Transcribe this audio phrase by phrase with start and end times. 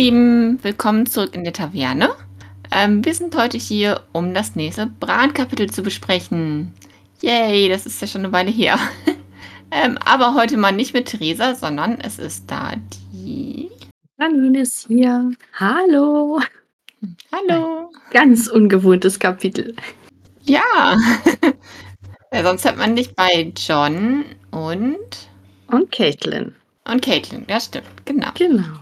[0.00, 2.08] Lieben, willkommen zurück in der Taverne.
[2.72, 6.72] Ähm, wir sind heute hier, um das nächste Bran-Kapitel zu besprechen.
[7.20, 8.78] Yay, das ist ja schon eine Weile her.
[9.70, 12.72] ähm, aber heute mal nicht mit Theresa, sondern es ist da
[13.12, 13.68] die...
[14.18, 15.32] Janine ist hier.
[15.52, 16.40] Hallo.
[17.30, 17.92] Hallo.
[18.10, 19.76] Ganz ungewohntes Kapitel.
[20.44, 20.96] Ja.
[22.32, 22.42] ja.
[22.42, 25.28] Sonst hat man dich bei John und...
[25.66, 26.54] Und Caitlin.
[26.90, 28.30] Und Caitlin, ja stimmt, genau.
[28.32, 28.78] Genau.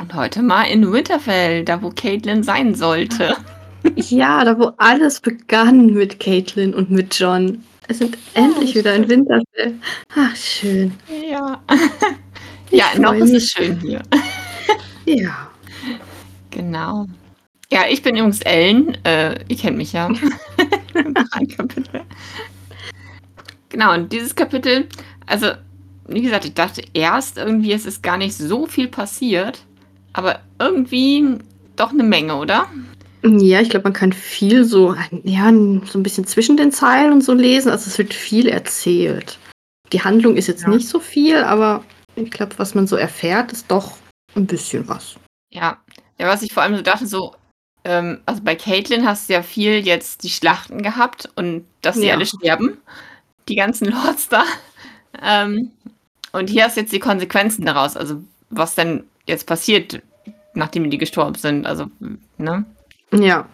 [0.00, 3.36] Und heute mal in Winterfell, da wo Caitlin sein sollte.
[3.96, 7.62] Ja, da wo alles begann mit Caitlin und mit John.
[7.86, 9.74] Es sind endlich wieder in Winterfell.
[10.14, 10.92] Ach, schön.
[11.30, 11.62] Ja.
[12.70, 14.02] Ja, noch ist es schön hier.
[15.06, 15.50] Ja.
[16.50, 17.06] Genau.
[17.72, 18.96] Ja, ich bin übrigens Ellen.
[19.04, 20.06] Äh, ihr kennt mich ja.
[21.32, 22.02] Ein Kapitel.
[23.68, 24.88] Genau, und dieses Kapitel,
[25.26, 25.48] also,
[26.06, 29.64] wie gesagt, ich dachte erst irgendwie, es ist gar nicht so viel passiert,
[30.12, 31.38] aber irgendwie
[31.76, 32.66] doch eine Menge, oder?
[33.22, 34.94] Ja, ich glaube, man kann viel so,
[35.24, 35.44] ja,
[35.84, 37.70] so ein bisschen zwischen den Zeilen und so lesen.
[37.70, 39.38] Also es wird viel erzählt.
[39.92, 40.68] Die Handlung ist jetzt Ja.
[40.68, 41.84] nicht so viel, aber
[42.16, 43.96] ich glaube, was man so erfährt, ist doch
[44.34, 45.16] ein bisschen was.
[45.52, 45.78] Ja.
[46.18, 47.34] Ja, was ich vor allem so dachte, so,
[47.84, 52.06] ähm, also bei Caitlin hast du ja viel jetzt die Schlachten gehabt und dass sie
[52.06, 52.14] Ja.
[52.14, 52.78] alle sterben.
[53.48, 54.44] Die ganzen Lords da.
[55.22, 55.72] Ähm,
[56.32, 57.96] und hier hast du jetzt die Konsequenzen daraus.
[57.96, 60.02] Also, was denn jetzt passiert,
[60.54, 61.66] nachdem die gestorben sind.
[61.66, 61.86] Also,
[62.38, 62.64] ne?
[63.12, 63.46] Ja,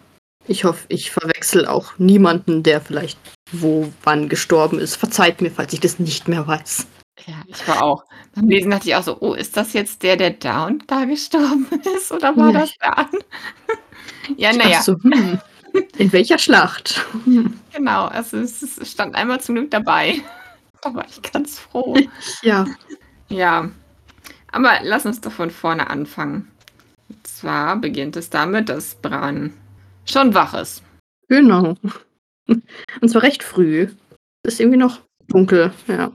[0.47, 3.19] ich hoffe, ich verwechsel auch niemanden, der vielleicht
[3.51, 4.95] wo wann gestorben ist.
[4.95, 6.85] Verzeiht mir, falls ich das nicht mehr weiß.
[7.25, 8.03] Ja, ich war auch.
[8.35, 11.05] Beim Lesen dachte ich auch so, oh, ist das jetzt der, der da und da
[11.05, 11.65] gestorben
[11.95, 12.11] ist?
[12.11, 12.59] Oder war Ja.
[12.59, 13.09] das da?
[14.37, 15.39] ja, naja, so, hm,
[15.97, 17.05] in welcher Schlacht?
[17.25, 18.05] Hm, genau.
[18.05, 20.21] Also, es, es stand einmal zum Glück dabei.
[20.83, 21.97] Da war ich ganz froh.
[22.43, 22.65] ja,
[23.29, 23.67] Ja,
[24.51, 26.51] aber lass uns doch von vorne anfangen.
[27.09, 29.53] Und zwar beginnt es damit, dass Bran
[30.05, 30.83] schon wach ist.
[31.27, 31.75] genau.
[32.47, 33.87] Und zwar recht früh.
[34.43, 36.11] Es ist irgendwie noch dunkel, ja.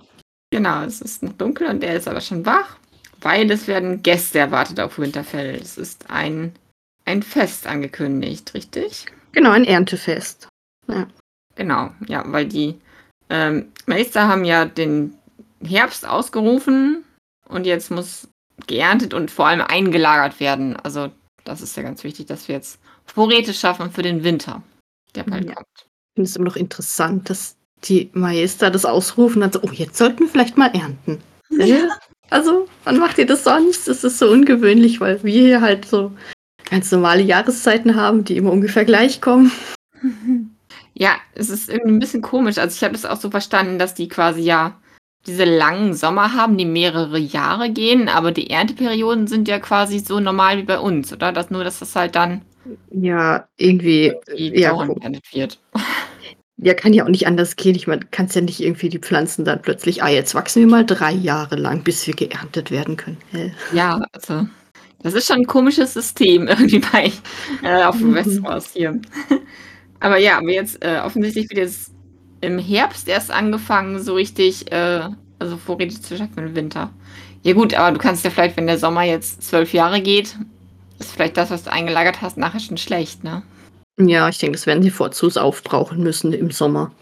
[0.51, 2.77] Genau, es ist noch dunkel und er ist aber schon wach,
[3.21, 5.55] weil es werden Gäste erwartet auf Winterfell.
[5.55, 6.53] Es ist ein,
[7.05, 9.07] ein Fest angekündigt, richtig?
[9.33, 10.49] Genau, ein Erntefest.
[11.55, 12.79] Genau, ja, weil die
[13.31, 15.15] ähm, Meister haben ja den
[15.63, 17.05] Herbst ausgerufen
[17.53, 18.29] und jetzt muss
[18.67, 20.77] geerntet und vor allem eingelagert werden.
[20.77, 21.11] Also
[21.45, 24.63] das ist ja ganz wichtig, dass wir jetzt Vorräte schaffen für den Winter,
[25.15, 25.55] der bald Ja.
[25.55, 25.67] kommt.
[25.77, 29.73] Ich finde es immer noch interessant, dass die Meister das ausrufen und dann so, oh,
[29.73, 31.21] jetzt sollten wir vielleicht mal ernten.
[31.59, 31.89] Äh,
[32.31, 33.89] Also, wann macht ihr das sonst?
[33.89, 36.13] Das ist so ungewöhnlich, weil wir hier halt so
[36.71, 39.51] ganz normale Jahreszeiten haben, die immer ungefähr gleich kommen.
[40.95, 42.59] Ja, es ist irgendwie ein bisschen komisch.
[42.59, 44.79] Also ich habe es auch so verstanden, dass die quasi ja
[45.27, 50.21] diese langen Sommer haben, die mehrere Jahre gehen, aber die Ernteperioden sind ja quasi so
[50.21, 51.33] normal wie bei uns, oder?
[51.33, 52.43] Das, nur, dass das halt dann
[52.91, 54.15] Ja, irgendwie,
[54.55, 55.61] ja, geerntet wird.
[56.59, 57.75] ja, kann ja auch nicht anders gehen.
[57.75, 60.87] Ich meine, kannst ja nicht irgendwie die Pflanzen dann plötzlich, ah, jetzt wachsen wir mal
[60.87, 63.19] drei Jahre lang, bis wir geerntet werden können.
[63.31, 63.55] Hä?
[63.71, 64.47] Ja, also
[65.03, 67.13] das ist schon ein komisches System irgendwie bei
[67.63, 68.15] äh, auf dem Mhm.
[68.15, 69.01] Westeros hier.
[70.01, 71.92] aber ja, aber jetzt äh, offensichtlich wird jetzt
[72.43, 75.09] im Herbst erst angefangen, so richtig, äh,
[75.39, 76.91] also Vorräte zu schaffen im Winter.
[77.43, 80.37] Ja gut, aber du kannst ja vielleicht, wenn der Sommer jetzt zwölf Jahre geht,
[80.99, 83.43] ist vielleicht das, was du eingelagert hast, nachher schon schlecht, ne?
[83.99, 86.93] Ja, ich denke, das werden sie vorzugs aufbrauchen müssen im Sommer.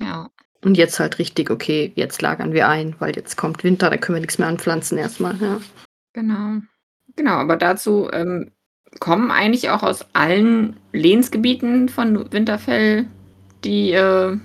[0.00, 0.30] Ja.
[0.64, 4.16] Und jetzt halt richtig, okay, jetzt lagern wir ein, weil jetzt kommt Winter, da können
[4.16, 5.36] wir nichts mehr anpflanzen erstmal.
[5.40, 5.60] Ja.
[6.12, 6.60] Genau.
[7.16, 8.50] Genau, aber dazu ähm,
[8.98, 13.06] kommen eigentlich auch aus allen Lehnsgebieten von Winterfell
[13.64, 14.38] die, äh,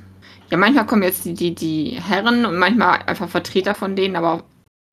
[0.53, 4.43] ja, manchmal kommen jetzt die, die, die Herren und manchmal einfach Vertreter von denen, aber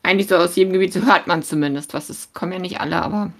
[0.02, 2.08] eigentlich so aus jedem Gebiet, so hört man zumindest was.
[2.08, 3.30] Es kommen ja nicht alle, aber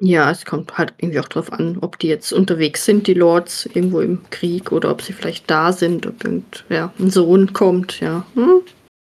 [0.00, 3.66] ja, es kommt halt irgendwie auch drauf an, ob die jetzt unterwegs sind, die Lords,
[3.66, 8.00] irgendwo im Krieg, oder ob sie vielleicht da sind, ob irgend, ja, ein Sohn kommt,
[8.00, 8.24] ja.
[8.36, 8.62] Hm?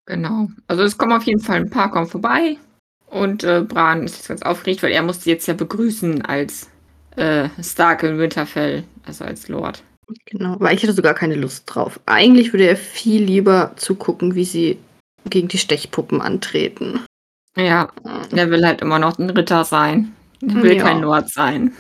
[0.04, 0.48] genau.
[0.66, 2.56] Also es kommen auf jeden Fall ein paar kommen vorbei
[3.06, 6.68] und äh, Bran ist jetzt ganz aufgeregt, weil er musste jetzt ja begrüßen als
[7.14, 9.84] äh, Stark in Winterfell, also als Lord.
[10.26, 11.98] Genau, weil ich hätte sogar keine Lust drauf.
[12.06, 14.78] Eigentlich würde er viel lieber zugucken, wie sie
[15.28, 17.00] gegen die Stechpuppen antreten.
[17.56, 17.88] Ja,
[18.34, 20.12] er will halt immer noch ein Ritter sein.
[20.42, 20.82] Er will Ja.
[20.84, 21.72] kein Lord sein.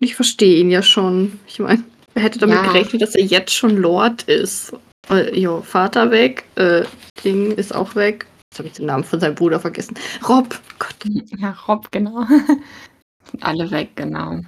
[0.00, 1.38] Ich verstehe ihn ja schon.
[1.46, 1.82] Ich meine,
[2.14, 2.62] wer hätte damit Ja.
[2.64, 4.72] gerechnet, dass er jetzt schon Lord ist?
[5.08, 6.84] Äh, jo, Vater weg, äh,
[7.24, 8.26] Ding ist auch weg.
[8.50, 9.94] Jetzt habe ich den Namen von seinem Bruder vergessen.
[10.28, 10.96] Rob, Gott.
[11.38, 12.26] Ja, Rob, genau.
[13.40, 14.40] Alle weg, genau.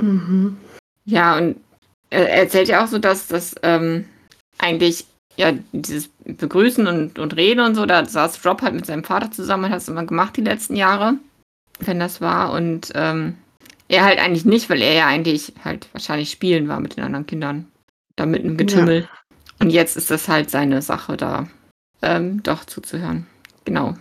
[0.00, 0.56] Mhm.
[1.06, 1.56] Ja, und
[2.10, 4.06] er er erzählt ja auch so, dass das ähm,
[4.58, 5.06] eigentlich
[5.36, 9.30] ja dieses Begrüßen und, und Reden und so, da saß Rob halt mit seinem Vater
[9.30, 11.14] zusammen und hat es immer gemacht die letzten Jahre,
[11.80, 12.52] wenn das war.
[12.52, 13.36] Und ähm,
[13.88, 17.26] er halt eigentlich nicht, weil er ja eigentlich halt wahrscheinlich spielen war mit den anderen
[17.26, 17.66] Kindern.
[18.16, 19.02] Da mit einem Getümmel.
[19.02, 19.08] Ja.
[19.58, 21.48] Und jetzt ist das halt seine Sache, da
[22.02, 23.26] ähm, doch zuzuhören.
[23.64, 23.94] Genau.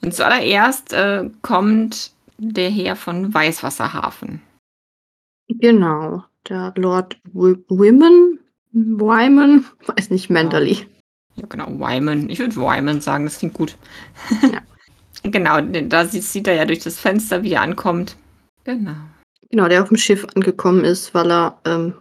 [0.00, 4.40] Und zuallererst äh, kommt der Herr von Weißwasserhafen.
[5.48, 8.38] Genau, der Lord Wyman,
[8.72, 10.86] Wyman, weiß nicht, Manderly.
[11.36, 12.28] Ja, genau, Wyman.
[12.30, 13.76] Ich würde Wyman sagen, das klingt gut.
[14.52, 15.30] Ja.
[15.30, 18.16] genau, da sieht er ja durch das Fenster, wie er ankommt.
[18.62, 18.94] Genau.
[19.50, 21.94] Genau, der auf dem Schiff angekommen ist, weil er ähm,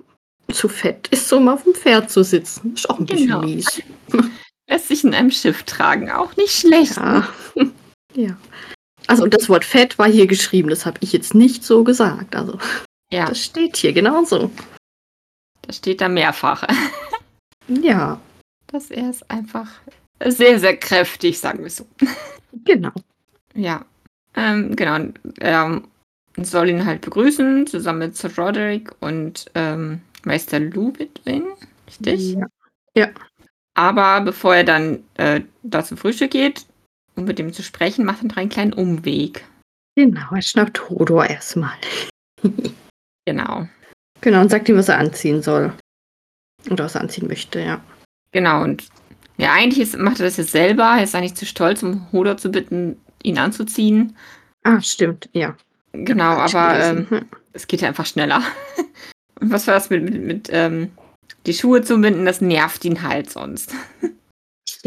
[0.51, 2.73] zu fett ist, um auf dem Pferd zu sitzen.
[2.73, 3.41] Ist auch ein bisschen genau.
[3.41, 3.81] mies.
[4.69, 6.97] Lässt sich in einem Schiff tragen, auch nicht schlecht.
[6.97, 7.27] Ja.
[7.55, 7.71] Ne?
[8.15, 8.37] ja.
[9.07, 12.35] Also das Wort fett war hier geschrieben, das habe ich jetzt nicht so gesagt.
[12.35, 12.59] Also
[13.12, 13.25] ja.
[13.25, 14.51] das steht hier genauso.
[15.62, 16.68] Das steht da mehrfach.
[17.68, 18.19] ja.
[18.68, 19.69] Dass er ist einfach
[20.25, 21.86] sehr, sehr kräftig, sagen wir so.
[22.65, 22.92] Genau.
[23.54, 23.86] Ja.
[24.36, 24.98] Ähm, genau.
[25.39, 25.81] Er
[26.38, 31.45] soll ihn halt begrüßen, zusammen mit Sir Roderick und ähm, Meister Lubitwin,
[31.88, 32.33] richtig?
[32.33, 32.48] Ja.
[32.95, 33.09] ja.
[33.74, 36.65] Aber bevor er dann äh, da zum Frühstück geht,
[37.15, 39.45] um mit ihm zu sprechen, macht er einen kleinen Umweg.
[39.95, 41.75] Genau, er schnappt Hodor erstmal.
[43.27, 43.68] genau.
[44.21, 45.74] Genau, und sagt ihm, was er anziehen soll.
[46.71, 47.81] Oder was er anziehen möchte, ja.
[48.31, 48.88] Genau, und
[49.38, 50.95] ja, eigentlich ist, macht er das jetzt selber.
[50.97, 54.15] Er ist eigentlich zu stolz, um Hodor zu bitten, ihn anzuziehen.
[54.63, 55.56] Ah, stimmt, ja.
[55.91, 57.25] Genau, aber ähm, hm.
[57.53, 58.41] es geht ja einfach schneller.
[59.39, 60.91] und was war das mit, mit, mit ähm,
[61.45, 62.25] die Schuhe zu binden?
[62.25, 63.73] Das nervt ihn halt sonst.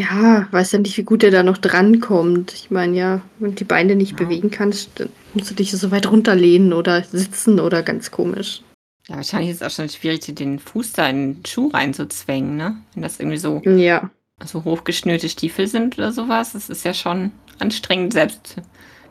[0.00, 2.54] Ja, weiß ja nicht, wie gut er da noch drankommt.
[2.54, 4.24] Ich meine, ja, wenn du die Beine nicht ja.
[4.24, 8.62] bewegen kannst, dann musst du dich so weit runterlehnen oder sitzen oder ganz komisch.
[9.08, 12.76] Ja, wahrscheinlich ist es auch schon schwierig, den Fuß da in den Schuh reinzuzwängen, ne?
[12.94, 14.10] Wenn das irgendwie so, ja.
[14.42, 16.54] so hochgeschnürte Stiefel sind oder sowas.
[16.54, 18.56] Das ist ja schon anstrengend, selbst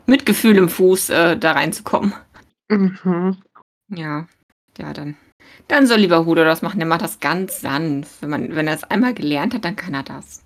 [0.06, 2.14] mit Gefühl im Fuß äh, da reinzukommen.
[2.68, 3.36] Mhm.
[3.94, 4.26] Ja,
[4.76, 5.16] ja, dann.
[5.68, 8.22] Dann soll lieber Hudo das machen, der macht das ganz sanft.
[8.22, 10.42] Wenn, man, wenn er es einmal gelernt hat, dann kann er das.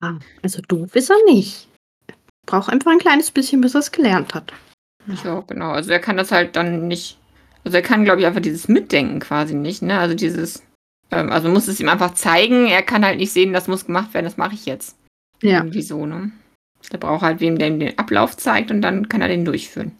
[0.00, 1.68] Ah, also doof ist er nicht.
[2.46, 4.52] Braucht einfach ein kleines bisschen, bis er es gelernt hat.
[5.24, 5.70] Ja, genau.
[5.70, 7.18] Also er kann das halt dann nicht.
[7.64, 9.98] Also er kann, glaube ich, einfach dieses Mitdenken quasi nicht, ne?
[9.98, 10.62] Also dieses.
[11.10, 12.66] Ähm, also muss es ihm einfach zeigen.
[12.66, 14.96] Er kann halt nicht sehen, das muss gemacht werden, das mache ich jetzt.
[15.42, 15.58] Ja.
[15.58, 16.32] Irgendwie so, ne?
[16.92, 19.92] Der braucht halt wem, der ihm den Ablauf zeigt und dann kann er den durchführen.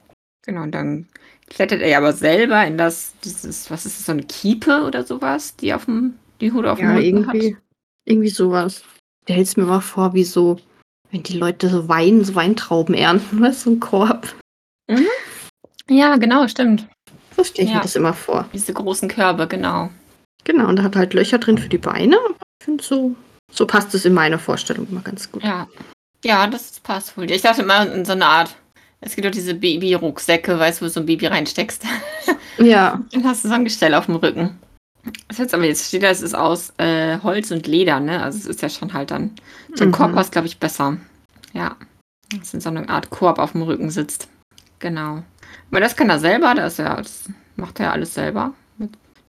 [0.44, 1.08] Genau, und dann
[1.48, 5.04] klettert er ja aber selber in das, dieses, was ist das, so eine Kiepe oder
[5.04, 7.62] sowas, die auf dem, die Hude auf dem ja, Rücken irgendwie, hat?
[8.04, 8.82] irgendwie sowas.
[9.28, 10.58] Der hält es mir mal vor, wie so,
[11.10, 14.34] wenn die Leute so Wein, so Weintrauben ernten, du, so ein Korb.
[14.88, 15.06] Mhm.
[15.88, 16.86] Ja, genau, stimmt.
[17.36, 17.76] So stelle ich ja.
[17.76, 18.48] mir das immer vor.
[18.52, 19.90] Diese großen Körbe, genau.
[20.44, 22.16] Genau, und da hat halt Löcher drin für die Beine.
[22.60, 23.14] Ich finde, so,
[23.52, 25.42] so passt es in meiner Vorstellung immer ganz gut.
[25.42, 25.68] Ja.
[26.24, 27.30] Ja, das passt wohl.
[27.30, 28.56] Ich dachte immer in so eine Art,
[29.00, 31.84] es gibt doch diese Baby-Rucksäcke, weißt du, wo du so ein Baby reinsteckst.
[32.60, 33.00] Ja.
[33.12, 34.58] Dann hast du so ein Gestell auf dem Rücken.
[35.28, 38.22] Das jetzt aber jetzt steht da, es ist aus äh, Holz und Leder, ne?
[38.22, 39.34] Also es ist ja schon halt dann.
[39.78, 39.92] Ein mhm.
[39.92, 40.96] Korb passt, glaube ich, besser.
[41.52, 41.76] Ja.
[42.36, 44.28] Dass in so eine Art Korb auf dem Rücken sitzt.
[44.78, 45.22] Genau.
[45.70, 48.54] Aber das kann er selber, das, ja, das macht er ja alles selber.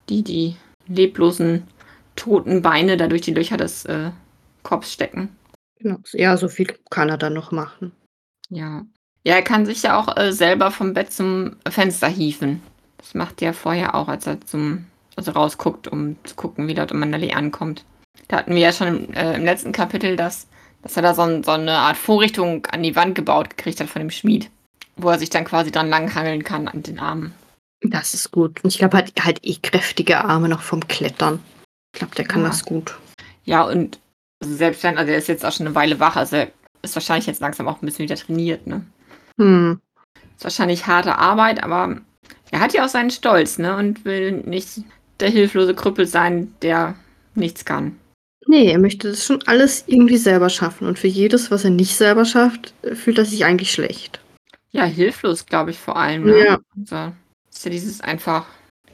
[0.09, 0.55] Die, die
[0.87, 1.67] leblosen,
[2.15, 4.11] toten Beine da durch die Löcher des äh,
[4.63, 5.35] Korbs stecken.
[5.79, 5.97] Genau.
[6.13, 7.91] Ja, so viel kann er dann noch machen.
[8.49, 8.85] Ja.
[9.23, 12.61] Ja, er kann sich ja auch äh, selber vom Bett zum Fenster hieven.
[12.97, 16.93] Das macht er vorher auch, als er zum also rausguckt, um zu gucken, wie dort
[16.93, 17.85] Mandalay ankommt.
[18.27, 20.47] Da hatten wir ja schon im, äh, im letzten Kapitel, dass,
[20.81, 24.01] dass er da so, so, eine Art Vorrichtung an die Wand gebaut gekriegt hat von
[24.01, 24.49] dem Schmied,
[24.95, 27.33] wo er sich dann quasi dran langhangeln kann an den Armen.
[27.81, 28.63] Das ist gut.
[28.63, 31.39] Und ich glaube, er hat halt eh kräftige Arme noch vom Klettern.
[31.93, 32.47] Ich glaube, der kann ja.
[32.47, 32.95] das gut.
[33.43, 33.99] Ja, und
[34.39, 36.51] selbst wenn, also er ist jetzt auch schon eine Weile wach, also er
[36.81, 38.85] ist wahrscheinlich jetzt langsam auch ein bisschen wieder trainiert, ne?
[39.39, 39.79] Hm.
[40.35, 41.97] Ist wahrscheinlich harte Arbeit, aber
[42.51, 43.75] er hat ja auch seinen Stolz, ne?
[43.75, 44.81] Und will nicht
[45.21, 46.95] der hilflose Krüppel sein, der
[47.35, 47.97] nichts kann.
[48.47, 50.87] Nee, er möchte das schon alles irgendwie selber schaffen.
[50.87, 54.19] Und für jedes, was er nicht selber schafft, fühlt er sich eigentlich schlecht.
[54.71, 56.25] Ja, hilflos, glaube ich, vor allem.
[56.25, 56.45] Ne?
[56.45, 56.59] Ja.
[56.77, 57.13] Also,
[57.51, 58.47] ist ja dieses einfach,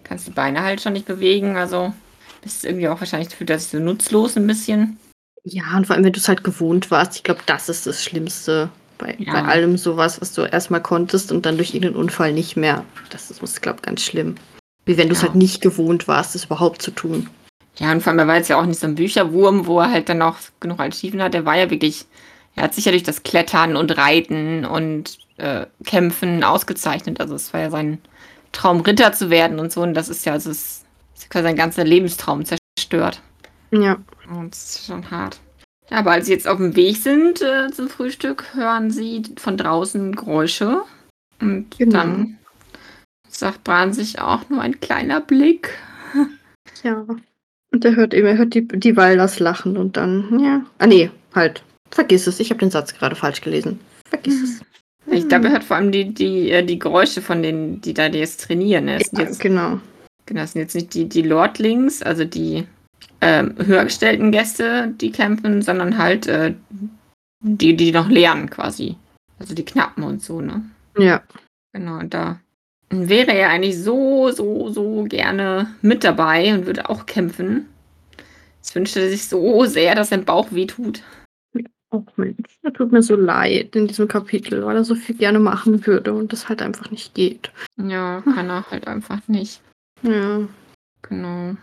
[0.03, 1.93] kannst die Beine halt schon nicht bewegen, also
[2.41, 4.97] bist irgendwie auch wahrscheinlich fühlt er sich so nutzlos ein bisschen.
[5.43, 8.03] Ja, und vor allem, wenn du es halt gewohnt warst, ich glaube, das ist das
[8.03, 9.33] Schlimmste bei, ja.
[9.33, 12.83] bei allem sowas, was du erstmal konntest und dann durch irgendeinen Unfall nicht mehr.
[13.09, 14.35] Das ist, glaube ich, ganz schlimm.
[14.87, 15.27] Wie wenn du es ja.
[15.27, 17.29] halt nicht gewohnt warst, es überhaupt zu tun.
[17.77, 19.91] Ja, und vor allem, er war jetzt ja auch nicht so ein Bücherwurm, wo er
[19.91, 21.35] halt dann auch genug Archiven hat.
[21.35, 22.05] Er war ja wirklich,
[22.55, 27.19] er hat sich ja durch das Klettern und Reiten und äh, Kämpfen ausgezeichnet.
[27.19, 27.99] Also es war ja sein
[28.53, 29.81] Traum, Ritter zu werden und so.
[29.81, 33.21] Und das ist ja, also es ist quasi sein ganzer Lebenstraum zerstört.
[33.71, 33.97] Ja.
[34.29, 35.39] Und das ist schon hart.
[35.89, 39.57] Ja, aber als sie jetzt auf dem Weg sind äh, zum Frühstück, hören sie von
[39.57, 40.81] draußen Geräusche.
[41.39, 41.91] Und genau.
[41.91, 42.36] dann
[43.37, 45.69] sagt Bran sich auch nur ein kleiner Blick.
[46.83, 47.05] Ja.
[47.71, 50.63] Und er hört eben, er hört die, die Walders lachen und dann, ja.
[50.77, 51.63] Ah, nee, halt.
[51.89, 52.39] Vergiss es.
[52.39, 53.79] Ich habe den Satz gerade falsch gelesen.
[54.07, 54.61] Vergiss es.
[55.11, 58.09] Ich glaube, er hört vor allem die, die, äh, die Geräusche von denen, die da
[58.09, 58.85] die jetzt trainieren.
[58.85, 58.99] Ne?
[58.99, 59.79] Ja, jetzt, genau.
[60.25, 62.67] genau, das sind jetzt nicht die, die Lordlings, also die
[63.21, 66.53] ähm, höhergestellten Gäste, die kämpfen, sondern halt äh,
[67.39, 68.97] die, die noch lernen quasi.
[69.39, 70.63] Also die Knappen und so, ne?
[70.97, 71.23] Ja.
[71.73, 72.39] Genau, und da
[72.89, 77.67] wäre er eigentlich so, so, so gerne mit dabei und würde auch kämpfen.
[78.61, 81.03] Es wünschte er sich so sehr, dass sein Bauch wehtut.
[81.89, 85.39] Oh Mensch, er tut mir so leid in diesem Kapitel, weil er so viel gerne
[85.39, 87.51] machen würde und das halt einfach nicht geht.
[87.77, 89.61] Ja, kann er halt einfach nicht.
[90.01, 90.41] Ja.
[91.03, 91.55] Genau.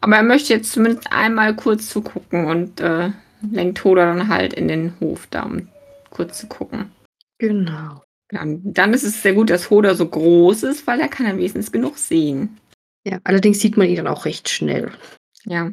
[0.00, 3.10] Aber er möchte jetzt zumindest einmal kurz zugucken und äh,
[3.50, 5.68] lenkt Toda dann halt in den Hof da, um
[6.10, 6.90] kurz zu gucken.
[7.38, 8.02] Genau.
[8.32, 11.36] Und dann ist es sehr gut, dass Hoda so groß ist, weil er kann dann
[11.38, 12.58] wenigstens genug sehen.
[13.06, 14.90] Ja, allerdings sieht man ihn dann auch recht schnell.
[15.44, 15.70] Ja,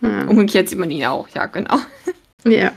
[0.00, 0.24] Ja.
[0.24, 1.78] umgekehrt sieht man ihn auch, ja, genau.
[2.44, 2.72] ja.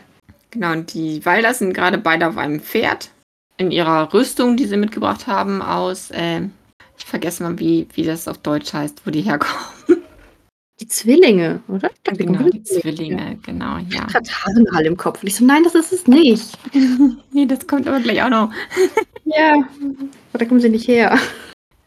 [0.52, 3.10] Genau, und die Walders sind gerade beide auf einem Pferd.
[3.58, 6.42] In ihrer Rüstung, die sie mitgebracht haben, aus, äh,
[6.98, 9.64] ich vergesse mal, wie, wie das auf Deutsch heißt, wo die herkommen.
[10.80, 11.92] Die Zwillinge, oder?
[12.12, 14.06] Ich Genau, die Zwillinge, genau, ja.
[14.08, 15.22] Ich hatte Harrenhall im Kopf.
[15.22, 16.58] Und ich so, nein, das ist es nicht.
[17.32, 18.52] nee, das kommt aber gleich auch noch.
[19.26, 19.54] Ja.
[20.34, 21.18] Aber da kommen sie nicht her.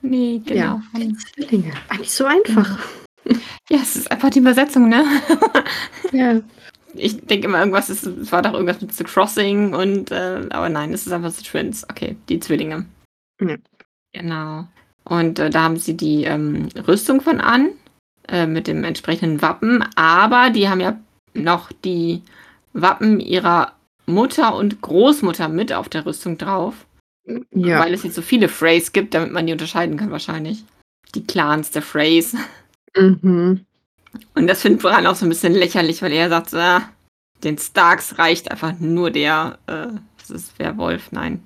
[0.01, 0.81] Nee, genau.
[0.97, 1.07] Ja.
[1.35, 1.71] Zwillinge.
[1.91, 2.79] Eigentlich so einfach.
[3.69, 5.05] Ja, es ist einfach die Übersetzung, ne?
[6.13, 6.41] Ja.
[6.95, 10.71] Ich denke immer, irgendwas ist, es war doch irgendwas mit The Crossing und, äh, aber
[10.71, 11.85] nein, es ist einfach The Twins.
[11.91, 12.87] Okay, die Zwillinge.
[13.41, 13.57] Ja.
[14.13, 14.67] Genau.
[15.05, 17.69] Und äh, da haben sie die ähm, Rüstung von an,
[18.29, 20.99] äh, mit dem entsprechenden Wappen, aber die haben ja
[21.35, 22.23] noch die
[22.73, 23.73] Wappen ihrer
[24.07, 26.87] Mutter und Großmutter mit auf der Rüstung drauf,
[27.53, 27.81] Ja.
[27.81, 30.65] weil es jetzt so viele Freys gibt, damit man die unterscheiden kann wahrscheinlich.
[31.15, 32.35] Die Clans der Freys.
[32.97, 33.65] Mhm.
[34.35, 36.89] Und das findet Bran auch so ein bisschen lächerlich, weil er sagt, ah,
[37.45, 41.45] den Starks reicht einfach nur der, äh, das ist Werwolf, nein.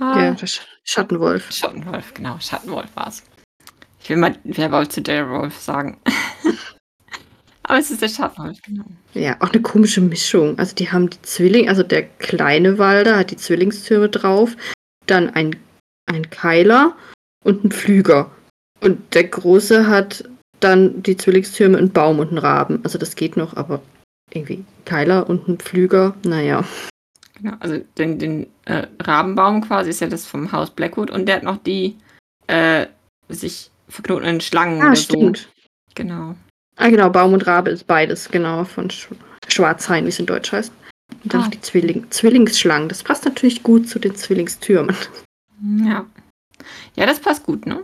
[0.00, 1.52] Ah, Ja, der Sch Schattenwolf.
[1.52, 3.22] Schattenwolf, genau, Schattenwolf war es.
[4.08, 5.98] Ich will mal Werwolf zu der Wolf sagen.
[7.62, 8.86] Aber es ist der Schattenwolf, genau.
[9.12, 10.58] Ja, auch eine komische Mischung.
[10.58, 14.56] Also die haben die Zwilling, also der kleine Walder hat die Zwillingstürme drauf,
[15.04, 15.56] dann ein,
[16.06, 16.96] ein Keiler
[17.44, 18.30] und ein Pflüger.
[18.80, 20.24] Und der große hat
[20.60, 22.80] dann die Zwillingstürme, einen Baum und einen Raben.
[22.84, 23.82] Also das geht noch, aber
[24.32, 26.64] irgendwie Keiler und ein Pflüger, naja.
[27.34, 27.56] genau.
[27.60, 31.42] Also den, den äh, Rabenbaum quasi ist ja das vom Haus Blackwood und der hat
[31.42, 31.98] noch die
[32.46, 32.86] äh,
[33.28, 35.38] sich verknotenden Schlangen Ah, oder stimmt.
[35.38, 35.46] so.
[35.94, 36.34] Genau.
[36.76, 39.08] Ah, genau, Baum und Rabe ist beides, genau, von Sch
[39.48, 40.72] Schwarzhain, wie es in Deutsch heißt.
[41.24, 41.44] Und dann Ah.
[41.44, 42.88] noch die Zwilling Zwillingsschlangen.
[42.88, 44.94] Das passt natürlich gut zu den Zwillingstürmen.
[45.84, 46.06] Ja.
[46.96, 47.82] Ja, das passt gut, ne?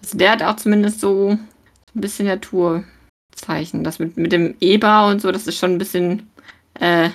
[0.00, 3.82] Also der hat auch zumindest so ein bisschen Naturzeichen.
[3.84, 6.30] Das mit, mit dem Eber und so, das ist schon ein bisschen.
[6.80, 7.10] Äh,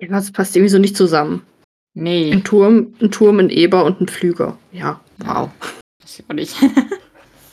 [0.00, 1.42] Ja, das passt irgendwie so nicht zusammen.
[1.94, 2.30] nee.
[2.32, 4.56] Ein Turm, ein Turm, ein Eber und ein Pflüger.
[4.72, 5.50] Ja, wow.
[6.00, 6.54] Das auch nicht.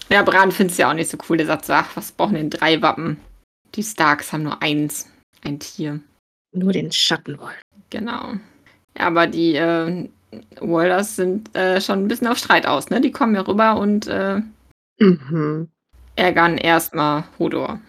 [0.09, 1.37] ja, Bran findet es ja auch nicht so cool.
[1.37, 3.17] Der sagt so, ach, was brauchen denn drei Wappen?
[3.75, 5.07] Die Starks haben nur eins.
[5.43, 5.99] Ein Tier.
[6.53, 7.59] Nur den Schattenwolf.
[7.89, 8.33] Genau.
[8.97, 10.09] Ja, aber die äh,
[10.61, 13.01] Walders sind äh, schon ein bisschen auf Streit aus, ne?
[13.01, 14.41] Die kommen ja rüber und äh,
[14.99, 15.67] Mhm.
[16.15, 17.79] ärgern erstmal Hodor.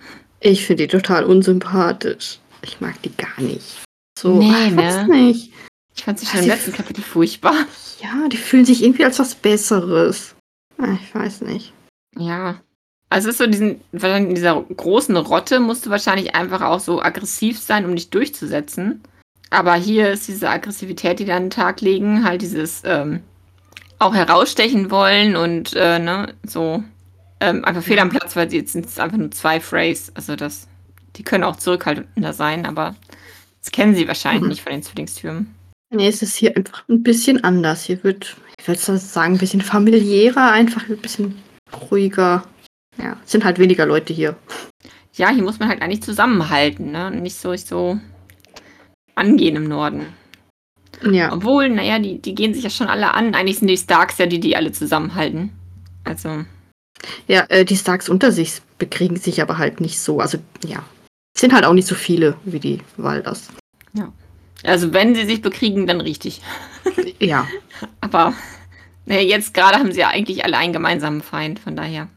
[0.41, 2.41] Ich finde die total unsympathisch.
[2.63, 3.85] Ich mag die gar nicht.
[4.19, 5.15] So, Nee, ach, ich weiß ne?
[5.15, 5.53] nicht.
[5.95, 7.55] Ich fand sie schon im letzten Kapitel furchtbar.
[8.03, 10.35] Ja, die fühlen sich irgendwie als was Besseres.
[10.79, 11.73] Ah, Ich weiß nicht.
[12.17, 12.61] Ja.
[13.09, 17.01] Also es ist so diesen, in dieser großen Rotte musst du wahrscheinlich einfach auch so
[17.01, 19.01] aggressiv sein, um dich durchzusetzen.
[19.51, 23.21] Aber hier ist diese Aggressivität, die die an den Tag legen, halt dieses ähm,
[24.01, 26.83] auch herausstechen wollen und äh, ne, so
[27.41, 30.11] ähm, einfach fehl am Platz, weil sie jetzt sind es einfach nur zwei Frays.
[30.15, 30.67] Also das,
[31.15, 32.97] die können auch zurückhaltender sein, aber
[33.63, 34.49] das kennen sie wahrscheinlich Mhm.
[34.49, 35.55] nicht von den Zwillingstürmen.
[35.91, 37.85] Nee, es ist hier einfach ein bisschen anders.
[37.85, 41.37] Hier wird, ich würde sagen, ein bisschen familiärer, einfach ein bisschen
[41.73, 42.45] ruhiger.
[42.99, 44.37] Ja, es sind halt weniger Leute hier.
[45.15, 47.11] Ja, hier muss man halt eigentlich zusammenhalten, ne?
[47.11, 47.99] Nicht so, so
[49.15, 50.07] angehen im Norden.
[51.03, 53.35] Ja, Obwohl, naja, die, die gehen sich ja schon alle an.
[53.35, 55.53] Eigentlich sind die Starks ja die, die alle zusammenhalten.
[56.05, 56.45] Also,
[57.27, 60.21] ja äh, die Starks unter sich bekriegen sich aber halt nicht so.
[60.21, 60.83] Also, ja.
[61.35, 63.49] Es sind halt auch nicht so viele wie die Walders.
[64.65, 66.41] also wenn sie sich bekriegen, dann richtig.
[67.19, 67.47] Ja,
[68.01, 68.33] Aber
[69.07, 72.09] naja, jetzt gerade haben sie ja eigentlich alle einen gemeinsamen Feind, von daher.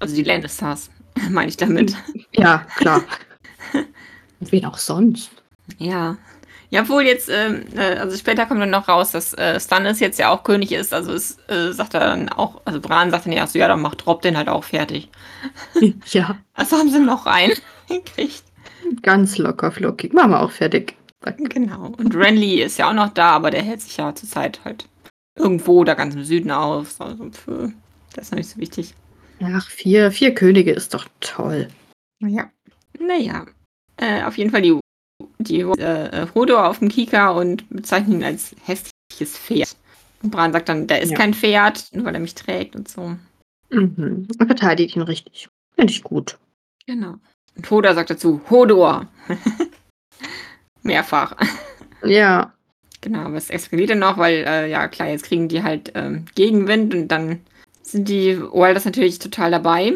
[0.00, 0.90] Also die Lannisters,
[1.30, 1.96] meine ich damit.
[2.32, 3.02] ja, klar.
[4.40, 5.30] Und wen auch sonst.
[5.78, 6.16] Ja.
[6.70, 10.18] Ja, wohl jetzt, ähm, äh, also später kommt dann noch raus, dass äh, Stannis jetzt
[10.18, 10.92] ja auch König ist.
[10.92, 13.80] Also es äh, sagt er dann auch, also Bran sagt dann ja so, ja, dann
[13.80, 15.08] macht Rob den halt auch fertig.
[16.06, 17.52] Ja, Also haben sie noch einen
[17.88, 18.42] gekriegt.
[19.02, 20.12] ganz locker flockig.
[20.14, 20.96] Machen wir auch fertig.
[21.36, 21.92] Genau.
[21.96, 24.86] Und Renly ist ja auch noch da, aber der hält sich ja zurzeit halt
[25.36, 27.00] irgendwo da ganz im Süden auf.
[27.00, 27.72] Also für,
[28.14, 28.94] das ist noch nicht so wichtig.
[29.42, 31.68] Ach, vier, vier Könige ist doch toll.
[32.20, 32.50] Ja.
[32.98, 33.46] Naja.
[33.96, 34.78] Äh, auf jeden Fall die,
[35.38, 39.76] die äh, Hodor auf dem Kika und bezeichnen ihn als hässliches Pferd.
[40.22, 41.16] Und Bran sagt dann, der ist Ja.
[41.18, 43.16] kein Pferd, nur weil er mich trägt und so.
[43.70, 44.26] Mhm.
[44.38, 45.48] Er verteidigt ihn richtig.
[45.74, 46.38] Finde ich gut.
[46.86, 47.16] Genau.
[47.56, 49.06] Und Hodor sagt dazu, Hodor.
[50.82, 51.36] Mehrfach.
[52.04, 52.53] Ja,
[53.04, 56.24] Genau, aber es eskaliert dann noch, weil, äh, ja klar, jetzt kriegen die halt ähm,
[56.34, 57.40] Gegenwind und dann
[57.82, 59.92] sind die Wilders natürlich total dabei.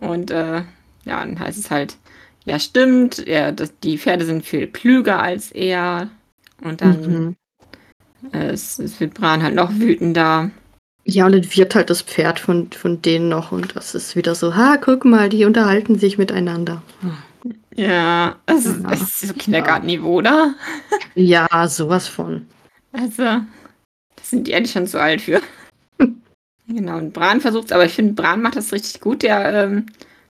[0.00, 0.62] Und äh,
[1.04, 1.96] ja, dann heißt es halt,
[2.46, 6.08] ja stimmt, er, das, die Pferde sind viel klüger als er.
[6.62, 7.36] Und dann mhm.
[8.32, 10.50] äh, es, es wird Bran halt noch wütender.
[11.04, 14.34] ja, und dann wird halt das Pferd von, von denen noch und das ist wieder
[14.34, 16.82] so, ha, guck mal, die unterhalten sich miteinander.
[17.74, 18.90] Ja, es ist, Ja.
[18.92, 20.54] ist so Kindergartenniveau, oder?
[21.14, 22.46] Ja, sowas von.
[22.92, 23.22] Also,
[24.16, 25.40] das sind die eigentlich schon zu alt für.
[26.68, 29.22] genau, und Bran versucht aber ich finde, Bran macht das richtig gut.
[29.22, 29.86] Der ähm,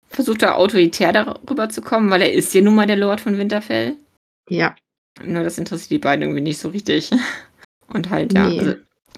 [0.08, 3.36] versucht da autoritär darüber zu kommen, weil er ist ja nun mal der Lord von
[3.38, 3.96] Winterfell.
[4.48, 4.74] Ja,
[5.24, 7.10] Nur das interessiert die beiden irgendwie nicht so richtig.
[7.88, 8.58] Und halt, ja, Nee.
[8.60, 8.74] also,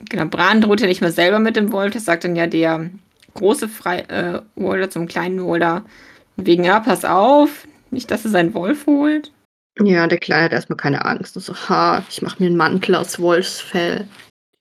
[0.08, 2.90] genau, Bran droht ja nicht mal selber mit dem Wolf, das sagt dann ja der
[3.34, 5.84] große Frei äh, Walder zum kleinen Walder.
[6.36, 9.32] Wegen, ja, pass auf, nicht, dass er seinen Wolf holt.
[9.80, 11.36] ja, der Kleine hat erstmal keine Angst.
[11.36, 14.06] Und so, ha, ich mache mir einen Mantel aus Wolfsfell.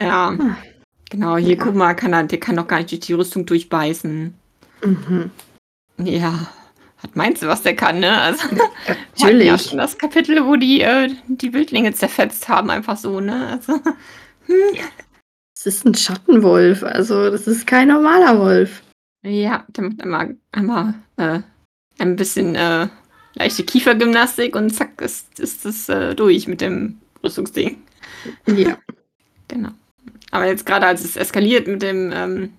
[0.01, 0.57] Ja, Ah.
[1.09, 1.63] genau, hier, Ja.
[1.63, 4.33] guck mal, kann er, der kann doch gar nicht durch die Rüstung durchbeißen.
[4.83, 5.31] Mhm.
[5.97, 6.47] Ja,
[6.97, 8.19] hat meinst du, was der kann, ne?
[8.21, 8.95] Also, hatten ja
[9.27, 9.61] Natürlich.
[9.61, 13.47] schon das Kapitel, wo die äh, die Wildlinge zerfetzt haben, einfach so, ne?
[13.49, 13.79] Also,
[15.55, 18.81] Es ist ein Schattenwolf, also das ist kein normaler Wolf.
[19.23, 21.39] ja, der macht einmal, einmal äh,
[21.99, 22.87] ein bisschen äh,
[23.35, 27.81] leichte Kiefergymnastik und zack, ist, ist das äh, durch mit dem Rüstungsding.
[28.47, 28.77] Ja.
[29.49, 29.69] Genau.
[30.31, 32.53] Aber jetzt gerade, als es eskaliert mit dem, ähm,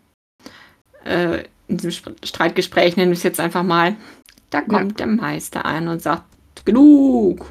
[1.05, 3.97] äh, in diesem Sp- Streitgespräch, nennen wir es jetzt einfach mal,
[4.51, 6.25] da kommt der Meister ein und sagt,
[6.65, 7.51] genug.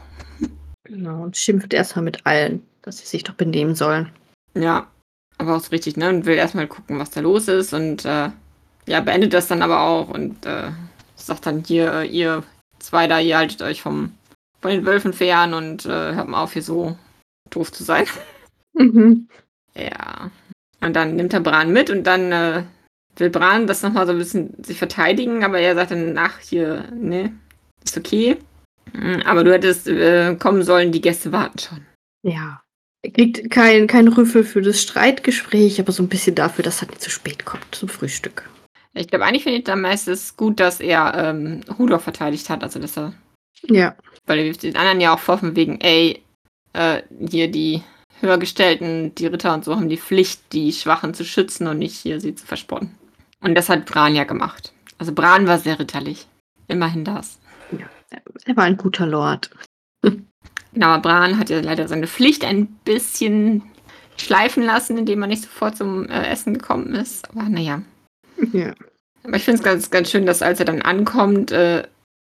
[0.84, 4.12] Genau, und schimpft erstmal mit allen, dass sie sich doch benehmen sollen.
[4.54, 4.88] Ja,
[5.40, 6.08] aber auch so richtig, ne?
[6.10, 8.30] Und will erstmal gucken, was da los ist und äh,
[8.88, 10.70] ja, beendet das dann aber auch und äh,
[11.16, 12.44] sagt dann hier, ihr
[12.84, 14.12] zwei da, ihr haltet euch vom,
[14.62, 16.98] von den Wölfen fern und äh, hört mal auf, hier so
[17.50, 18.06] doof zu sein.
[18.76, 19.28] Mhm.
[19.76, 20.32] Ja.
[20.82, 22.64] Und dann nimmt er Bran mit und dann äh,
[23.18, 26.90] will Bran das nochmal so ein bisschen sich verteidigen, aber er sagt dann, ach, hier,
[26.92, 27.32] ne,
[27.84, 28.38] ist okay.
[28.92, 31.86] Mm, Aber du hättest äh, kommen sollen, die Gäste warten schon.
[32.24, 32.62] Ja.
[33.04, 36.88] Er kriegt kein, kein Rüffel für das Streitgespräch, aber so ein bisschen dafür, dass er
[36.88, 38.50] nicht zu spät kommt zum Frühstück.
[38.96, 42.80] Ich glaube, eigentlich finde ich am meisten gut, dass er ähm, Hodor verteidigt hat, also
[42.80, 43.14] dass er,
[43.64, 43.96] Ja.
[44.28, 46.22] weil er wirft den anderen ja auch vor, von wegen, ey,
[46.74, 47.82] äh, hier die
[48.22, 52.22] Höhergestellten, die Ritter und so haben die Pflicht, die Schwachen zu schützen und nicht hier
[52.22, 52.96] sie zu verspotten.
[53.42, 54.74] Und das hat Bran ja gemacht.
[54.98, 56.28] Also Bran war sehr ritterlich.
[56.68, 57.40] Immerhin das.
[57.72, 57.88] ja.
[58.46, 59.50] Er war ein guter Lord.
[60.74, 63.64] Genau, aber Bran hat ja leider seine Pflicht ein bisschen
[64.18, 67.30] schleifen lassen, indem er nicht sofort zum äh, Essen gekommen ist.
[67.32, 67.82] Aber naja.
[68.52, 68.74] Ja.
[69.24, 71.84] Aber ich finde es ganz, ganz schön, dass als er dann ankommt äh,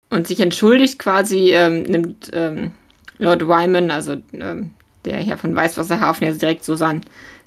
[0.09, 2.71] und sich entschuldigt quasi, ähm, nimmt ähm,
[3.17, 4.71] Lord Wyman, also ähm,
[5.05, 7.01] der Herr von Weißwasserhafen, ja direkt so sein,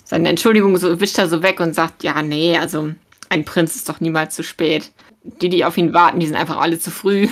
[0.05, 2.93] seine Entschuldigung so wischt er so weg und sagt, ja, nee, also
[3.29, 4.93] ein Prinz ist doch niemals zu spät.
[5.23, 7.29] Die, die auf ihn warten, die sind einfach alle zu früh.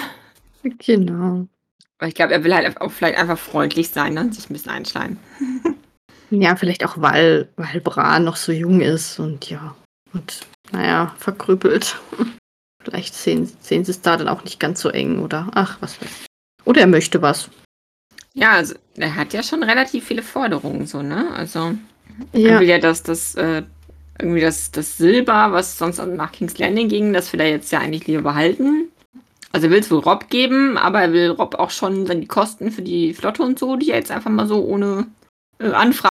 [0.78, 1.46] Genau.
[1.98, 4.22] Aber ich glaube, er will halt auch vielleicht einfach freundlich sein ne?
[4.22, 5.18] und sich ein bisschen einschleimen.
[6.30, 9.76] Ja, vielleicht auch, weil, weil Bran noch so jung ist und ja.
[10.14, 10.40] Und
[10.72, 12.00] naja, verkrüppelt.
[12.82, 16.00] Vielleicht sehen, sehen sie es da dann auch nicht ganz so eng oder ach, was
[16.00, 16.26] weiß ich.
[16.64, 17.48] Oder er möchte was.
[18.34, 21.30] Ja, also er hat ja schon relativ viele Forderungen, so, ne?
[21.34, 21.74] Also
[22.32, 22.60] er Ja.
[22.60, 23.62] will ja, dass das äh,
[24.18, 27.80] irgendwie das, das Silber, was sonst nach King's Landing ging, das will er jetzt ja
[27.80, 28.88] eigentlich lieber behalten.
[29.52, 32.26] Also er will es wohl Rob geben, aber er will Rob auch schon dann die
[32.26, 35.06] Kosten für die Flotte und so, die er jetzt einfach mal so ohne
[35.58, 36.08] äh, Anfrage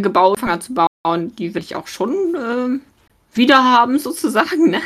[0.00, 2.80] gebaut hat zu bauen, die will ich auch schon äh,
[3.36, 4.80] wieder haben, sozusagen, ne?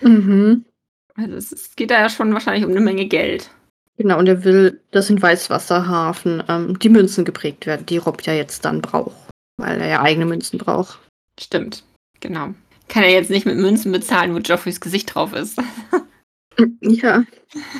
[0.00, 0.64] Mhm.
[1.14, 3.50] Also es, geht da ja schon wahrscheinlich um eine Menge Geld.
[3.96, 8.32] Genau, und er will, dass in Weißwasserhafen ähm, die Münzen geprägt werden, die Rob ja
[8.32, 9.14] jetzt dann braucht.
[9.56, 10.98] Weil er ja eigene Münzen braucht.
[11.38, 11.84] Stimmt,
[12.18, 12.54] genau.
[12.88, 15.60] Kann er jetzt nicht mit Münzen bezahlen, wo Joffreys Gesicht drauf ist.
[16.80, 17.24] Ja.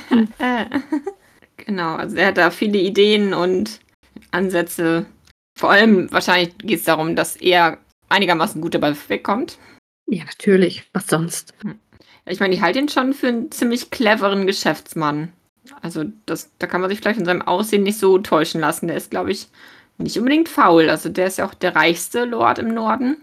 [1.57, 3.79] Genau, also er hat da viele Ideen und
[4.31, 5.05] Ansätze.
[5.57, 9.57] Vor allem wahrscheinlich geht es darum, dass er einigermaßen gut dabei wegkommt.
[10.07, 10.83] Ja, natürlich.
[10.93, 11.53] Was sonst?
[12.25, 15.31] Ich meine, ich halte ihn schon für einen ziemlich cleveren Geschäftsmann.
[15.81, 18.87] Also, das, da kann man sich vielleicht von seinem Aussehen nicht so täuschen lassen.
[18.87, 19.47] Der ist, glaube ich,
[19.97, 20.89] nicht unbedingt faul.
[20.89, 23.17] Also, der ist ja auch der reichste Lord im Norden.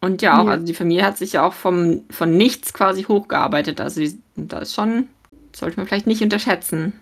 [0.00, 0.52] Und ja, auch, Ja.
[0.52, 3.80] also die Familie hat sich ja auch vom, von nichts quasi hochgearbeitet.
[3.80, 5.08] Also, die, da ist schon,
[5.54, 6.92] sollte man vielleicht nicht unterschätzen.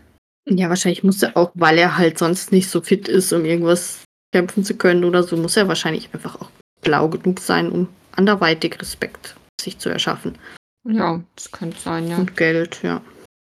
[0.48, 4.00] Ja, wahrscheinlich muss er auch, weil er halt sonst nicht so fit ist, um irgendwas
[4.32, 6.50] kämpfen zu können oder so, muss er wahrscheinlich einfach auch
[6.82, 10.38] blau genug sein, um anderweitig Respekt sich zu erschaffen.
[10.84, 12.16] Ja, das könnte sein, ja.
[12.16, 13.00] Und Geld, ja.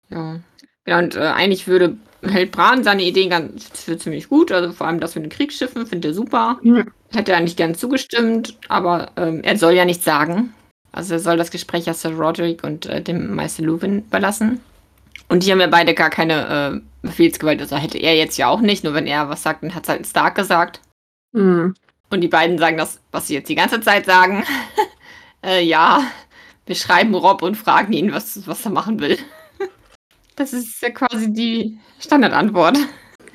[0.09, 0.39] Ja.
[0.85, 4.51] Ja, und äh, eigentlich würde hält Bran seine Ideen ganz für ziemlich gut.
[4.51, 6.59] Also vor allem das mit den Kriegsschiffen findet er super.
[6.63, 6.83] ja.
[7.11, 10.53] Hätte er eigentlich gern zugestimmt, aber ähm, er soll ja nichts sagen.
[10.91, 14.59] Also er soll das Gespräch ja Sir Roderick und äh, dem Meister Luwin überlassen.
[15.29, 17.61] Und die haben ja beide gar keine äh, Befehlsgewalt.
[17.61, 18.83] Also hätte er jetzt ja auch nicht.
[18.83, 20.81] Nur wenn er was sagt, dann hat es halt Stark gesagt.
[21.33, 21.75] Hm.
[22.09, 24.43] Und die beiden sagen das, was sie jetzt die ganze Zeit sagen.
[25.45, 26.03] äh, ja,
[26.65, 29.17] wir schreiben Rob und fragen ihn, was, was er machen will.
[30.35, 32.77] Das ist ja quasi die Standardantwort.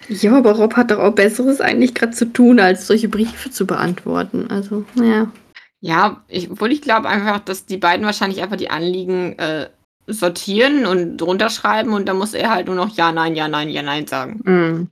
[0.09, 3.67] Ja, aber Rob hat doch auch Besseres eigentlich gerade zu tun, als solche Briefe zu
[3.67, 4.49] beantworten.
[4.53, 5.27] Also, ja.
[5.81, 9.69] Ja, ich, obwohl ich glaube einfach, dass die beiden wahrscheinlich einfach die Anliegen äh,
[10.07, 13.83] sortieren und runterschreiben und dann muss er halt nur noch Ja, Nein, Ja, Nein, Ja,
[13.83, 14.41] Nein sagen.
[14.45, 14.89] Hm.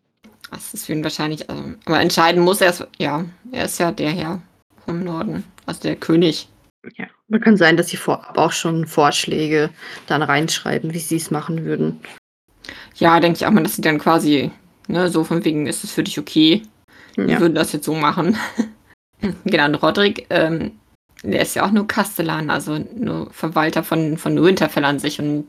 [0.50, 3.92] Das ist für ihn wahrscheinlich, also, aber entscheiden muss er es, ja, er ist ja
[3.92, 4.42] der Herr
[4.84, 6.48] vom Norden, also der König.
[6.96, 7.06] Ja.
[7.28, 9.70] Man kann sein, dass sie vorab auch schon Vorschläge
[10.06, 12.00] dann reinschreiben, wie sie es machen würden.
[12.96, 14.50] Ja, denke ich auch mal, dass sie dann quasi,
[14.88, 16.62] ne, so von wegen, ist es für dich okay?
[17.16, 17.40] Wir Ja.
[17.40, 18.36] würden das jetzt so machen.
[19.44, 20.72] genau, und Roderick, ähm,
[21.22, 25.46] der ist ja auch nur Kastellan, also nur Verwalter von, von Winterfell an sich und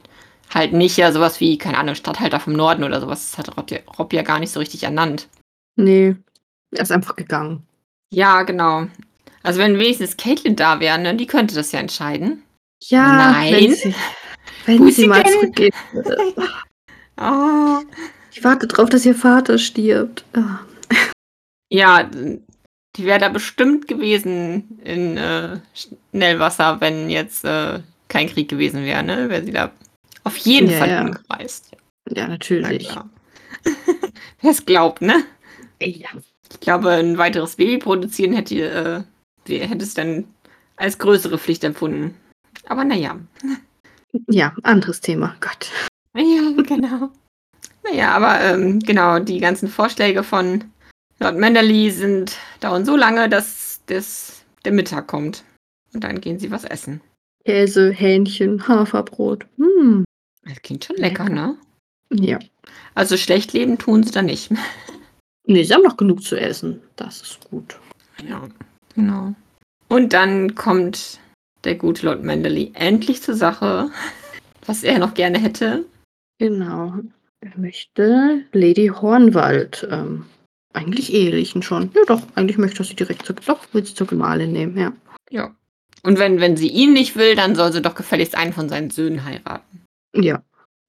[0.53, 3.31] halt nicht ja sowas wie, keine Ahnung, Statthalter vom Norden oder sowas.
[3.31, 5.27] Das hat Rob ja, Rob ja gar nicht so richtig ernannt.
[5.75, 6.15] Nee.
[6.71, 7.63] Er ist einfach gegangen.
[8.13, 8.87] Ja, genau.
[9.43, 12.43] Also wenn wenigstens Caitlin da wäre, ne, die könnte das ja entscheiden.
[12.83, 13.53] Ja, Nein.
[13.53, 13.95] wenn sie,
[14.65, 15.33] wenn sie sie mal denn?
[15.33, 16.17] zurückgehen würde.
[17.17, 17.81] Ah.
[18.31, 20.25] Ich warte drauf, dass ihr Vater stirbt.
[20.33, 20.59] Ah.
[21.69, 22.09] Ja,
[22.95, 29.03] die wäre da bestimmt gewesen in äh, Schnellwasser, wenn jetzt äh, kein Krieg gewesen wäre,
[29.03, 29.29] ne?
[29.29, 29.71] Wäre sie da
[30.23, 31.03] auf jeden Ja, Fall ja.
[31.03, 31.71] hingereist.
[32.09, 32.89] Ja, Na natürlich.
[32.89, 33.09] klar.
[34.41, 35.23] Wer es glaubt, ne?
[35.81, 36.09] Ja.
[36.51, 39.05] Ich glaube, ein weiteres Baby produzieren hätte,
[39.47, 40.25] äh, hätte es dann
[40.75, 42.15] als größere Pflicht empfunden.
[42.67, 43.19] Aber naja.
[44.27, 45.35] ja, anderes Thema.
[45.39, 45.71] Gott.
[46.15, 47.09] Ja, genau.
[47.83, 50.65] Naja, aber ähm, genau, die ganzen Vorschläge von
[51.19, 55.43] Lord Manderley sind dauern so lange, dass das, der Mittag kommt.
[55.93, 57.01] Und dann gehen sie was essen.
[57.45, 59.45] Käse, Hähnchen, Haferbrot.
[59.57, 60.03] Hm.
[60.43, 61.57] Das klingt schon lecker, ne?
[62.11, 62.39] Ja.
[62.95, 64.51] Also schlecht leben tun sie da nicht.
[65.47, 66.81] Nee, sie haben noch genug zu essen.
[66.95, 67.79] Das ist gut.
[68.29, 68.47] Ja,
[68.93, 69.33] genau.
[69.87, 71.19] Und dann kommt
[71.63, 73.89] der gute Lord Manderley endlich zur Sache,
[74.67, 75.83] was er noch gerne hätte.
[76.37, 76.93] Genau.
[77.41, 80.25] Er möchte Lady Hornwald ähm,
[80.73, 81.91] eigentlich ehelichen schon.
[81.95, 82.21] Ja, doch.
[82.35, 84.93] Eigentlich möchte er sie direkt zur, doch, will sie zur Gemahlin nehmen, ja.
[85.31, 85.55] Ja.
[86.03, 88.89] Und wenn, wenn sie ihn nicht will, dann soll sie doch gefälligst einen von seinen
[88.89, 89.80] Söhnen heiraten.
[90.15, 90.41] Ja.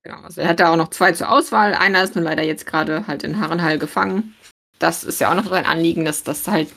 [0.05, 1.75] Genau, also er hat da auch noch zwei zur Auswahl.
[1.75, 4.35] Einer ist nur leider jetzt gerade halt in Harrenhall gefangen.
[4.81, 6.69] Das ist ja auch noch sein Anliegen, dass das halt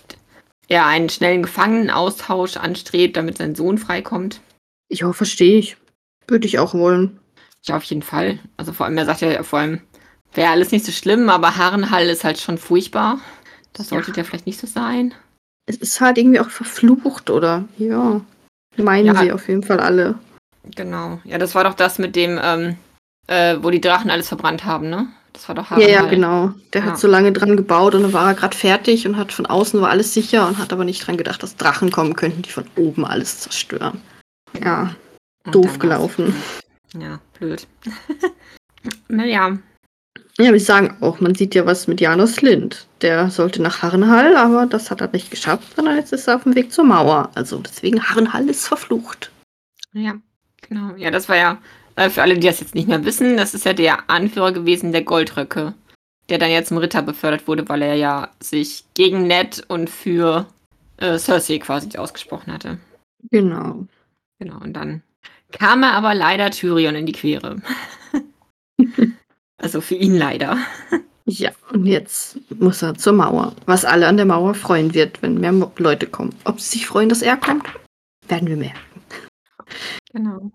[0.68, 4.42] er einen schnellen Gefangenenaustausch anstrebt, damit sein Sohn freikommt.
[4.92, 5.78] Ja, verstehe ich.
[6.28, 7.20] Würde ich auch wollen.
[7.66, 8.40] Ja, auf jeden Fall.
[8.58, 9.82] Also vor allem, er sagt ja vor allem,
[10.34, 13.20] wäre alles nicht so schlimm, aber Harrenhall ist halt schon furchtbar.
[13.74, 14.18] Das sollte Ja.
[14.18, 15.14] ja vielleicht nicht so sein.
[15.68, 17.66] Es ist halt irgendwie auch verflucht, oder?
[17.78, 18.22] Ja.
[18.78, 19.16] Meinen Ja.
[19.16, 20.20] sie auf jeden Fall alle.
[20.76, 21.20] Genau.
[21.24, 22.78] Ja, das war doch das mit dem, ähm,
[23.28, 25.08] äh, wo die Drachen alles verbrannt haben, ne?
[25.34, 26.10] Das war doch Ja, ja, Harrenhal.
[26.10, 26.54] genau.
[26.74, 26.88] Der Ja.
[26.88, 29.82] hat so lange dran gebaut und dann war er gerade fertig und hat von außen
[29.82, 32.66] war alles sicher und hat aber nicht dran gedacht, dass Drachen kommen könnten, die von
[32.78, 34.02] oben alles zerstören.
[34.64, 34.96] Ja,
[35.46, 36.34] Und doof gelaufen.
[36.98, 37.68] Ja, blöd.
[39.10, 39.58] naja,
[40.38, 42.88] Ja, wir sagen auch, man sieht ja was mit Janos Lind.
[43.02, 46.44] Der sollte nach Harrenhall, aber das hat er nicht geschafft, sondern jetzt ist er auf
[46.44, 47.30] dem Weg zur Mauer.
[47.36, 49.32] Also deswegen Harrenhall ist verflucht.
[49.94, 50.16] ja,
[50.68, 50.96] genau.
[50.96, 51.58] Ja, das war ja,
[51.96, 54.92] äh, für alle, die das jetzt nicht mehr wissen, das ist ja der Anführer gewesen
[54.92, 55.74] der Goldröcke,
[56.30, 60.48] der dann ja zum Ritter befördert wurde, weil er ja sich gegen Ned und für
[60.98, 62.78] äh, Cersei quasi ausgesprochen hatte.
[63.32, 63.86] Genau.
[64.40, 65.02] Genau, und dann
[65.52, 67.62] kam er aber leider Tyrion in die Quere.
[69.58, 70.58] also für ihn leider.
[71.26, 73.56] Ja, und jetzt muss er zur Mauer.
[73.66, 76.36] Was alle an der Mauer freuen wird, wenn mehr Leute kommen.
[76.44, 77.66] Ob sie sich freuen, dass er kommt,
[78.28, 78.95] werden wir merken.
[80.14, 80.52] Genau.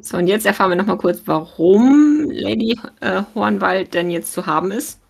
[0.00, 4.70] So, und jetzt erfahren wir nochmal kurz, warum Lady äh, Hornwald denn jetzt zu haben
[4.70, 5.00] ist.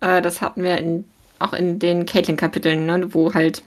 [0.00, 1.04] Äh, das hatten wir in
[1.42, 3.62] auch in den Caitlin-Kapiteln, ne, wo halt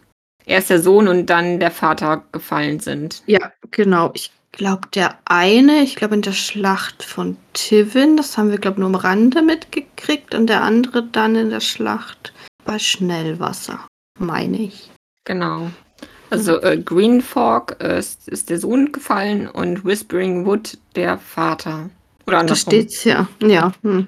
[0.46, 3.22] erst der Sohn und dann der Vater gefallen sind.
[3.28, 4.12] Ja, genau.
[4.14, 8.76] Ich glaube, der eine, ich glaube in der Schlacht von Tivin, das haben wir, glaube
[8.76, 13.86] ich, nur am Rande mitgekriegt, und der andere dann in der Schlacht bei Schnellwasser,
[14.18, 14.90] meine ich.
[15.26, 15.70] Genau.
[16.30, 21.90] Also äh, Green Fork äh, ist, ist der Sohn gefallen und Whispering Wood der Vater.
[22.26, 22.72] Oder Da andersrum.
[22.72, 23.28] steht's ja.
[23.42, 23.74] Ja.
[23.84, 24.08] Hm.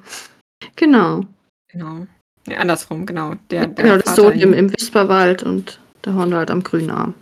[0.76, 1.24] Genau.
[1.72, 2.08] Genau.
[2.48, 3.36] Nee, andersrum, genau.
[3.52, 6.90] Der, der Genau, das Vater Sohn im, im Wisperwald und der Hund halt am grünen
[6.92, 7.14] Arm.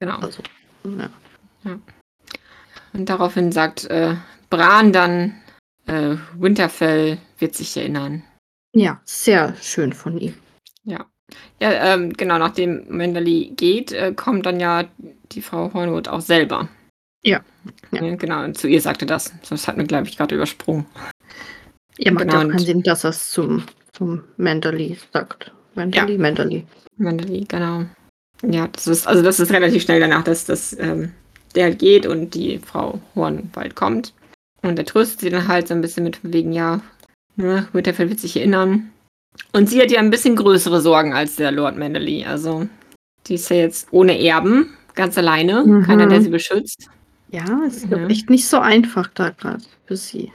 [0.00, 0.16] Genau.
[0.18, 0.42] Also,
[0.84, 1.78] ja.
[2.92, 4.16] Und daraufhin sagt äh,
[4.50, 5.40] Bran dann,
[5.86, 8.22] äh, Winterfell wird sich erinnern.
[8.74, 10.34] ja, sehr schön von ihm.
[10.84, 11.06] Ja.
[11.60, 14.84] Ja, ähm, genau, nachdem Manderly geht, äh, kommt dann ja
[15.32, 16.68] die Frau Hornwood auch selber.
[17.22, 17.40] Ja.
[17.92, 18.02] Ja.
[18.04, 19.32] Ja, genau, und zu ihr sagte das.
[19.48, 20.86] Das hat mir, glaube ich, gerade übersprungen.
[21.98, 25.52] Ja, macht Genau, ja auch keinen Sinn, dass er es zum, zum Manderly sagt.
[25.74, 26.66] Manderly, Manderly.
[26.96, 27.84] Manderly, genau.
[28.42, 31.12] Ja, das ist, also das ist relativ schnell danach, dass das, ähm,
[31.54, 34.14] der halt geht und die Frau Horn bald kommt.
[34.62, 36.80] Und er tröstet sie dann halt so ein bisschen mit wegen, ja,
[37.36, 38.90] ne, Winterfell wird sich erinnern.
[39.52, 42.24] Und sie hat ja ein bisschen größere Sorgen als der Lord Manderly.
[42.24, 42.66] Also,
[43.26, 45.64] die ist ja jetzt ohne Erben, ganz alleine.
[45.64, 45.82] Mhm.
[45.84, 46.88] Keiner, der sie beschützt.
[47.30, 48.06] Ja, es ist Ja.
[48.06, 50.32] echt nicht so einfach da gerade für sie.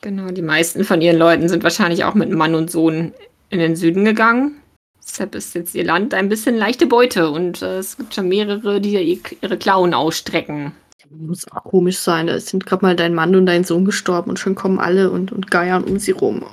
[0.00, 3.12] Genau, die meisten von ihren Leuten sind wahrscheinlich auch mit Mann und Sohn
[3.50, 4.56] in den Süden gegangen.
[5.04, 8.80] Deshalb ist jetzt ihr Land ein bisschen leichte Beute und äh, es gibt schon mehrere,
[8.80, 10.72] die ihr- ihre Klauen ausstrecken.
[11.10, 12.26] Muss auch komisch sein.
[12.28, 15.30] Da sind gerade mal dein Mann und dein Sohn gestorben und schon kommen alle und,
[15.30, 16.44] und geiern um sie rum.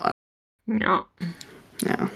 [0.68, 1.06] Ja.
[1.82, 2.10] Ja.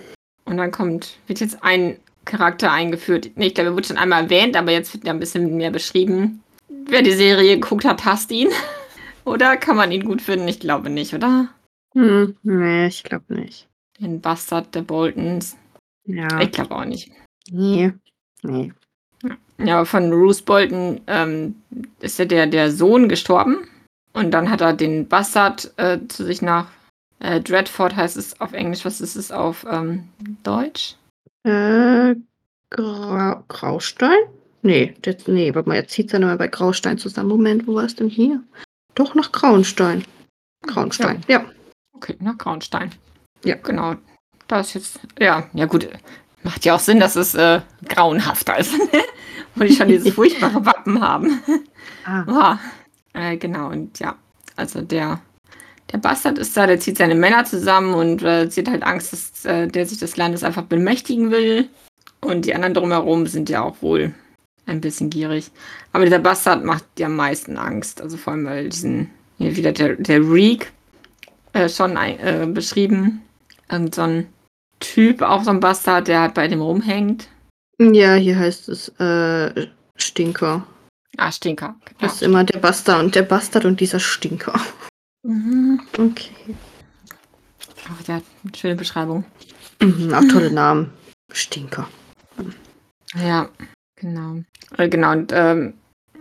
[0.45, 3.32] Und dann kommt, wird jetzt ein Charakter eingeführt.
[3.36, 5.71] Nee, ich glaube, er wurde schon einmal erwähnt, aber jetzt wird er ein bisschen mehr
[5.71, 6.41] beschrieben.
[6.67, 8.49] Wer die Serie geguckt hat, hasst ihn.
[9.26, 10.47] oder kann man ihn gut finden?
[10.47, 11.49] Ich glaube nicht, oder?
[11.93, 13.67] Hm, nee, ich glaube nicht.
[13.99, 15.56] Den Bastard der Boltons.
[16.06, 16.41] Ja.
[16.41, 17.12] Ich glaube auch nicht.
[17.52, 17.93] Nee.
[18.41, 18.73] Nee.
[19.60, 21.56] Ja, aber von Bruce Bolton ähm,
[21.99, 23.67] ist ja der, der Sohn gestorben.
[24.13, 26.67] Und dann hat er den Bastard äh, zu sich nach
[27.19, 28.86] äh, Dreadford heißt es auf Englisch.
[28.86, 30.10] Was ist es auf ähm,
[30.43, 30.95] Deutsch?
[31.43, 32.15] Äh,
[32.69, 34.17] Grau Graustein?
[34.62, 37.30] Nee, das, nee, warte mal, jetzt zieht es ja nochmal bei Graustein zusammen.
[37.30, 38.41] Moment, wo war es denn hier?
[38.95, 40.06] Doch, nach Grauenstein.
[40.65, 41.45] Grauenstein, ja.
[41.93, 42.91] Okay, nach Grauenstein.
[43.43, 43.56] Ja.
[43.56, 43.95] Genau.
[44.47, 45.88] Da ist jetzt, ja, ja gut.
[46.43, 48.73] Macht ja auch Sinn, dass es äh, grauenhafter ist.
[49.56, 51.41] Wo die schon dieses furchtbare Wappen haben.
[52.06, 52.23] Ah.
[52.28, 52.60] Ah,
[53.13, 54.15] äh, genau, und ja,
[54.56, 55.21] also der,
[55.93, 59.13] der Bastard ist da, der zieht seine Männer zusammen und äh, sie hat halt Angst,
[59.13, 61.69] dass äh, der sich des Landes einfach bemächtigen will.
[62.19, 64.13] Und die anderen drumherum sind ja auch wohl
[64.65, 65.51] ein bisschen gierig.
[65.91, 68.01] Aber dieser Bastard macht die am meisten Angst.
[68.01, 70.71] Also vor allem, weil diesen, hier wieder der, der Reek
[71.53, 73.21] äh, schon äh, beschrieben.
[73.69, 74.27] Irgend so ein
[74.79, 77.27] Typ, auch so ein Bastard, der halt bei dem rumhängt.
[77.79, 80.65] Ja, hier heißt es äh, Stinker.
[81.17, 81.75] Ah, Stinker.
[81.99, 84.60] Das ist immer der Bastard und der Bastard und dieser Stinker.
[85.24, 85.80] Mhm.
[85.98, 86.56] Okay.
[87.88, 88.22] Hat eine
[88.56, 89.26] schöne Beschreibung.
[89.82, 90.92] Mhm, auch tolle Namen.
[91.32, 91.88] Stinker.
[93.16, 93.50] Ja,
[93.96, 94.42] genau.
[94.78, 95.74] Äh, genau, und ähm,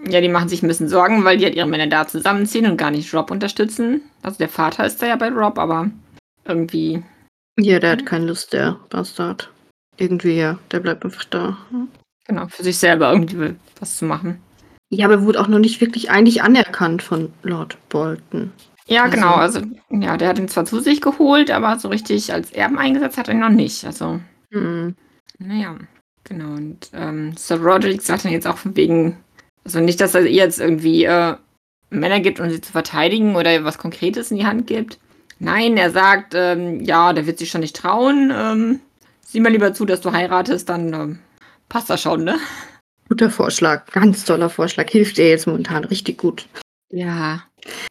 [0.06, 2.76] ja, die machen sich ein bisschen Sorgen, weil die halt ihre Männer da zusammenziehen und
[2.76, 4.02] gar nicht Rob unterstützen.
[4.22, 5.90] Also der Vater ist da ja bei Rob, aber
[6.44, 7.02] irgendwie,
[7.58, 9.50] Ja, der hat keine Lust, der Bastard.
[9.98, 11.56] Irgendwie, ja, der bleibt einfach da.
[12.26, 14.40] genau, für sich selber irgendwie was zu machen.
[14.90, 18.52] Ja, aber wurde auch noch nicht wirklich eigentlich anerkannt von Lord Bolton.
[18.92, 22.32] Ja, Also- genau, also ja, der hat ihn zwar zu sich geholt, aber so richtig
[22.32, 23.84] als Erben eingesetzt hat er ihn noch nicht.
[23.84, 24.94] Also, Mhm.
[25.38, 25.76] naja,
[26.24, 26.52] genau.
[26.54, 29.16] Und ähm, Sir Roderick sagt dann jetzt auch von wegen,
[29.64, 31.36] also nicht, dass er ihr jetzt irgendwie äh,
[31.90, 34.98] Männer gibt, um sie zu verteidigen oder ihr was Konkretes in die Hand gibt.
[35.38, 38.32] Nein, er sagt, ähm, ja, der wird sich schon nicht trauen.
[38.34, 38.80] Ähm,
[39.26, 41.18] sieh mal lieber zu, dass du heiratest, dann ähm,
[41.68, 42.38] passt das schon, ne?
[43.08, 44.88] Guter Vorschlag, ganz toller Vorschlag.
[44.88, 46.46] Hilft dir jetzt momentan richtig gut.
[46.92, 47.42] Ja.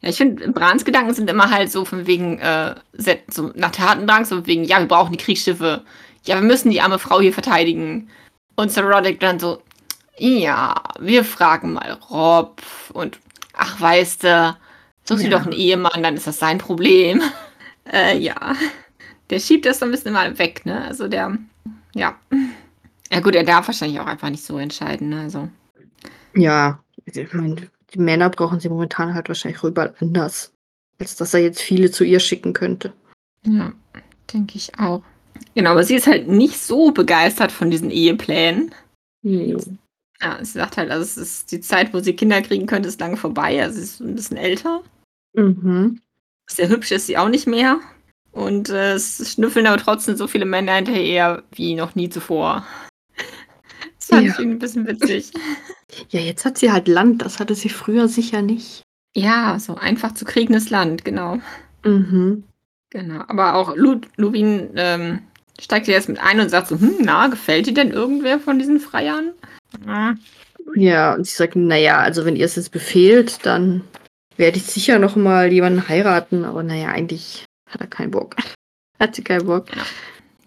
[0.02, 2.74] Ja, ich finde, Brans Gedanken sind immer halt so von wegen, äh,
[3.28, 5.84] so nach Tatendrang, so von wegen, ja, wir brauchen die Kriegsschiffe.
[6.24, 8.08] Ja, wir müssen die arme Frau hier verteidigen.
[8.56, 9.62] Und Sir Roderick dann so,
[10.18, 12.60] ja, wir fragen mal Rob.
[12.92, 13.18] Und,
[13.54, 14.56] ach, weißt du,
[15.04, 15.38] such dir Ja.
[15.38, 17.22] doch einen Ehemann, dann ist das sein Problem.
[17.92, 18.54] äh, ja.
[19.30, 20.84] Der schiebt das so ein bisschen mal weg, ne?
[20.84, 21.36] Also der,
[21.94, 22.14] ja.
[23.10, 25.22] Ja gut, er darf wahrscheinlich auch einfach nicht so entscheiden, ne?
[25.22, 25.48] Also.
[26.34, 30.52] Ja, ich meine, die Männer brauchen sie momentan halt wahrscheinlich überall anders,
[30.98, 32.92] als dass er jetzt viele zu ihr schicken könnte.
[33.44, 33.72] Ja,
[34.32, 35.02] denke ich auch.
[35.54, 38.74] Genau, aber sie ist halt nicht so begeistert von diesen Eheplänen.
[39.22, 39.78] Mhm.
[40.20, 43.00] Ja, sie sagt halt, also es ist die Zeit, wo sie Kinder kriegen könnte, ist
[43.00, 43.60] lange vorbei.
[43.60, 44.82] Also sie ist ein bisschen älter.
[45.34, 46.00] Mhm.
[46.48, 47.80] Sehr hübsch ist sie auch nicht mehr.
[48.30, 52.64] Und äh, es schnüffeln aber trotzdem so viele Männer hinterher wie noch nie zuvor.
[54.12, 54.32] Fand Ja.
[54.32, 55.32] ich irgendwie ein bisschen witzig.
[56.08, 58.80] Ja, jetzt hat sie halt Land, das hatte sie früher sicher nicht.
[59.14, 61.38] Ja, so einfach zu kriegendes Land, genau.
[61.84, 62.44] Mhm.
[62.88, 63.24] Genau.
[63.28, 65.18] Aber auch Lu Lubin ähm,
[65.60, 68.80] steigt jetzt mit ein und sagt so, hm, na, gefällt dir denn irgendwer von diesen
[68.80, 69.32] Freiern?
[69.86, 70.14] Ja.
[70.74, 73.82] Ja, und sie sagt, naja, also wenn ihr es jetzt befehlt, dann
[74.38, 78.34] werde ich sicher noch mal jemanden heiraten, aber naja, eigentlich hat er keinen Bock.
[78.98, 79.66] Hat sie keinen Bock.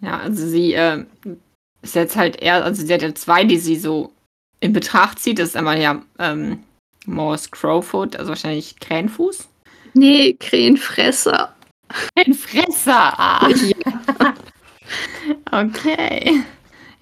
[0.00, 1.04] Ja, also sie äh,
[1.82, 4.12] ist jetzt halt eher, also sie hat ja zwei, die sie so
[4.60, 5.38] in Betracht zieht.
[5.38, 6.60] Das ist einmal ja ähm,
[7.06, 9.48] Morse Crowfoot, also wahrscheinlich Krähenfuß.
[9.94, 11.54] Nee, Krähenfresser.
[12.16, 13.18] Ein Fresser!
[13.18, 14.34] Ah, Ja.
[15.62, 16.42] okay.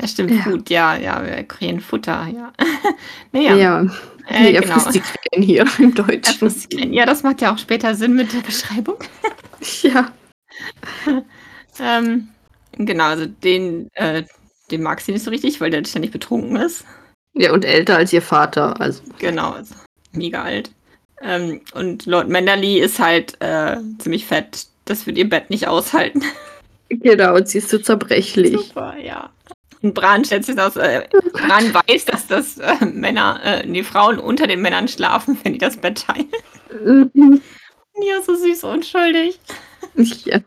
[0.01, 0.43] Ja, stimmt, Ja.
[0.45, 2.53] gut, ja, ja, Krähenfutter, ja.
[3.33, 3.81] naja, Ja,
[4.29, 4.75] äh, nee, er genau.
[4.79, 6.93] frisst die Krähen hier im Deutschen.
[6.93, 8.97] Ja, das macht ja auch später Sinn mit der Beschreibung.
[9.83, 10.13] Ja.
[11.81, 12.29] Ähm,
[12.73, 14.25] genau, also den, äh,
[14.71, 16.85] den mag sie nicht so richtig, weil der ständig betrunken ist.
[17.35, 18.81] Ja, und älter als ihr Vater.
[18.81, 19.75] Also, Genau, also
[20.13, 20.71] mega alt.
[21.21, 24.67] Ähm, und Lord Manderly ist halt äh, ziemlich fett.
[24.85, 26.23] Das wird ihr Bett nicht aushalten.
[26.89, 28.59] genau, und sie ist so zerbrechlich.
[28.69, 29.31] Super, ja.
[29.83, 34.19] Und Bran stellt sich aus, äh, Bran weiß, dass das äh, Männer, äh, nee, Frauen
[34.19, 36.31] unter den Männern schlafen, wenn die das Bett teilen.
[37.13, 37.43] Mhm.
[38.03, 39.39] Ja, so süß und unschuldig.
[40.25, 40.41] Ja.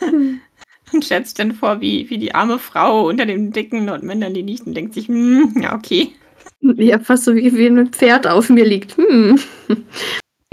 [0.92, 4.42] Und stellt sich dann vor, wie, wie die arme Frau unter dem dicken Lord Manderly
[4.42, 6.12] liegt und denkt sich, hm, ja, okay.
[6.60, 8.96] ja, fast so wie, wie ein Pferd auf mir liegt.
[8.96, 9.38] Hm.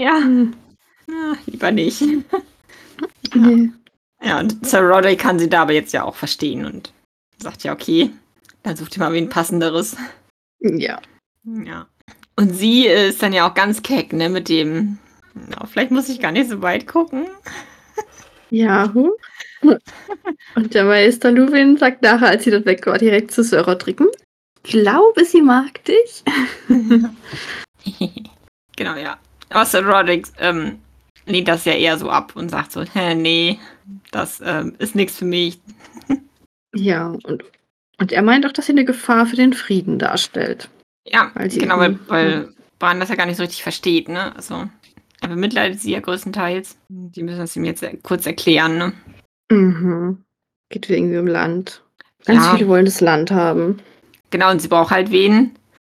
[0.00, 0.54] Ja, Hm.
[1.10, 2.02] ah, lieber nicht.
[3.34, 3.70] Nee.
[4.22, 6.92] Ja, und Sir Roderick kann sie da aber jetzt ja auch verstehen und
[7.38, 8.10] sagt ja, okay,
[8.62, 9.96] dann sucht ihr mal wen passenderes.
[10.60, 11.00] Ja.
[11.44, 11.86] Ja.
[12.36, 14.98] Und sie ist dann ja auch ganz keck, ne, mit dem,
[15.50, 17.26] ja, vielleicht muss ich gar nicht so weit gucken.
[18.50, 18.92] Ja.
[18.92, 19.10] hm.
[19.62, 24.00] Und der Meister Luwin sagt nachher, als sie das weg war, direkt zu Sir Roderick,
[24.00, 24.08] "Hm,
[24.62, 26.22] ich glaube, sie mag dich.
[28.76, 29.18] genau, ja.
[29.48, 30.78] Aber Sir Roderick ähm,
[31.26, 33.58] lehnt das ja eher so ab und sagt so, hä, nee,
[34.10, 35.60] das ähm, ist nichts für mich.
[36.72, 37.42] Ja, und,
[37.98, 40.70] und er meint auch, dass sie eine Gefahr für den Frieden darstellt.
[41.04, 44.32] Ja, Weil genau, weil, weil Bran das ja gar nicht so richtig versteht, ne?
[44.36, 44.68] Also,
[45.20, 46.78] er bemitleidet sie ja größtenteils.
[46.88, 48.92] Die müssen das ihm jetzt kurz erklären, ne?
[49.50, 50.24] Mhm.
[50.70, 51.82] Geht irgendwie um Land.
[52.24, 52.54] Ganz Ja.
[52.54, 53.80] viele wollen das Land haben.
[54.30, 55.56] Genau, und sie braucht halt wen,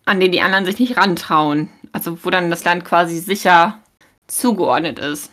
[0.06, 1.68] an den die anderen sich nicht rantrauen.
[1.92, 3.80] Also, wo dann das Land quasi sicher
[4.28, 5.32] zugeordnet ist.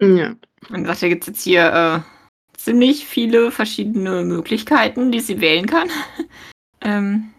[0.00, 0.34] Ja.
[0.70, 5.66] Und sagt, da gibt es jetzt hier äh, ziemlich viele verschiedene Möglichkeiten, die sie wählen
[5.66, 5.90] kann.
[6.80, 7.30] ähm,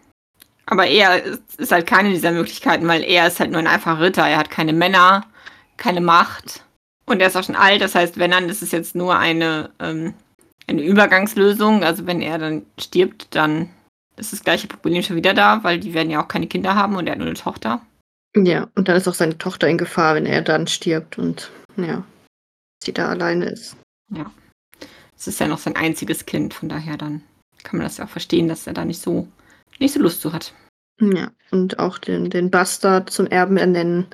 [0.66, 4.00] aber er ist, ist halt keine dieser Möglichkeiten, weil er ist halt nur ein einfacher
[4.00, 4.26] Ritter.
[4.28, 5.26] Er hat keine Männer,
[5.76, 6.64] keine Macht.
[7.10, 7.82] Und er ist auch schon alt.
[7.82, 10.14] Das heißt, wenn dann ist es jetzt nur eine, ähm,
[10.68, 11.82] eine Übergangslösung.
[11.82, 13.68] Also wenn er dann stirbt, dann
[14.16, 16.94] ist das gleiche Problem schon wieder da, weil die werden ja auch keine Kinder haben
[16.94, 17.82] und er hat nur eine Tochter.
[18.36, 22.04] Ja, und dann ist auch seine Tochter in Gefahr, wenn er dann stirbt und ja,
[22.84, 23.76] sie da alleine ist.
[25.16, 27.22] Es ist ja noch sein einziges Kind, von daher dann
[27.62, 29.26] kann man das ja auch verstehen, dass er da nicht so,
[29.78, 30.54] nicht so Lust zu hat.
[31.00, 34.06] Ja, und auch den, den Bastard zum Erben ernennen.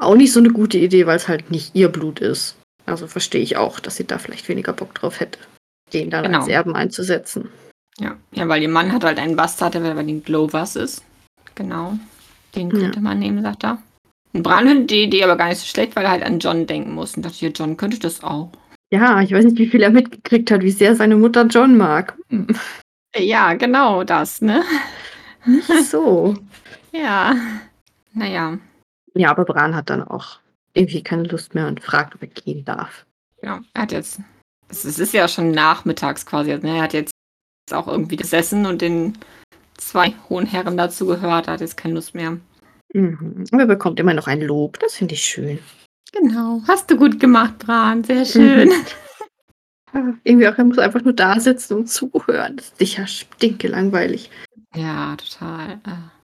[0.00, 2.56] Auch nicht so eine gute Idee, weil es halt nicht ihr Blut ist.
[2.86, 5.38] Also verstehe ich auch, dass sie da vielleicht weniger Bock drauf hätte,
[5.92, 6.38] den dann Genau.
[6.40, 7.48] als Erben einzusetzen.
[7.98, 11.04] Ja, ja, weil ihr Mann hat halt einen Bastard, der bei den Glovers ist.
[11.54, 11.98] Genau.
[12.54, 12.78] Den Ja.
[12.80, 13.78] könnte man nehmen, sagt er.
[14.32, 16.66] Und Bran findet die Idee aber gar nicht so schlecht, weil er halt an John
[16.66, 17.16] denken muss.
[17.16, 18.50] Und dachte, ja, John könnte das auch.
[18.92, 22.16] Ja, ich weiß nicht, wie viel er mitgekriegt hat, wie sehr seine Mutter John mag.
[22.30, 22.46] Hm,
[23.16, 24.62] Ja, genau das, ne?
[25.44, 26.36] Nicht so.
[26.92, 27.36] Ja.
[28.14, 28.58] Naja.
[29.14, 30.38] Ja, aber Bran hat dann auch
[30.74, 33.06] irgendwie keine Lust mehr und fragt, ob er gehen darf.
[33.42, 34.20] Ja, er hat jetzt.
[34.68, 36.56] Es ist ja schon nachmittags quasi.
[36.58, 36.76] Ne?
[36.76, 37.12] Er hat jetzt
[37.72, 39.18] auch irgendwie gesessen und den
[39.76, 41.48] zwei hohen Herren dazu gehört.
[41.48, 42.38] Er hat jetzt keine Lust mehr.
[42.92, 43.46] Mhm.
[43.50, 44.78] Aber er bekommt immer noch ein Lob.
[44.80, 45.58] Das finde ich schön.
[46.12, 46.62] Genau.
[46.68, 48.04] Hast du gut gemacht, Bran.
[48.04, 48.72] Sehr schön.
[49.92, 52.56] Ja, irgendwie auch, er muss einfach nur da sitzen und zuhören.
[52.56, 54.30] Das ist sicher stinke langweilig.
[54.76, 55.80] Ja, total.
[55.84, 56.19] äh.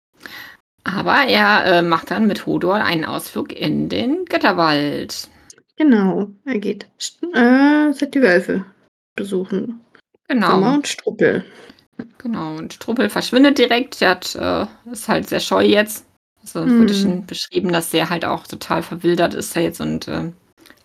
[0.83, 5.29] Aber er äh, macht dann mit Hodor einen Ausflug in den Götterwald.
[5.77, 6.87] Genau, er geht
[7.33, 8.65] äh, die Wölfe
[9.15, 9.79] besuchen.
[10.29, 10.73] Sommer Genau.
[10.75, 11.43] und Struppel.
[12.17, 12.55] Genau.
[12.57, 14.01] Und Struppel verschwindet direkt.
[14.01, 16.05] Der hat, äh, ist halt sehr scheu jetzt.
[16.41, 16.97] Also es wurde Mhm.
[16.97, 20.31] schon beschrieben, dass der halt auch total verwildert ist jetzt und äh,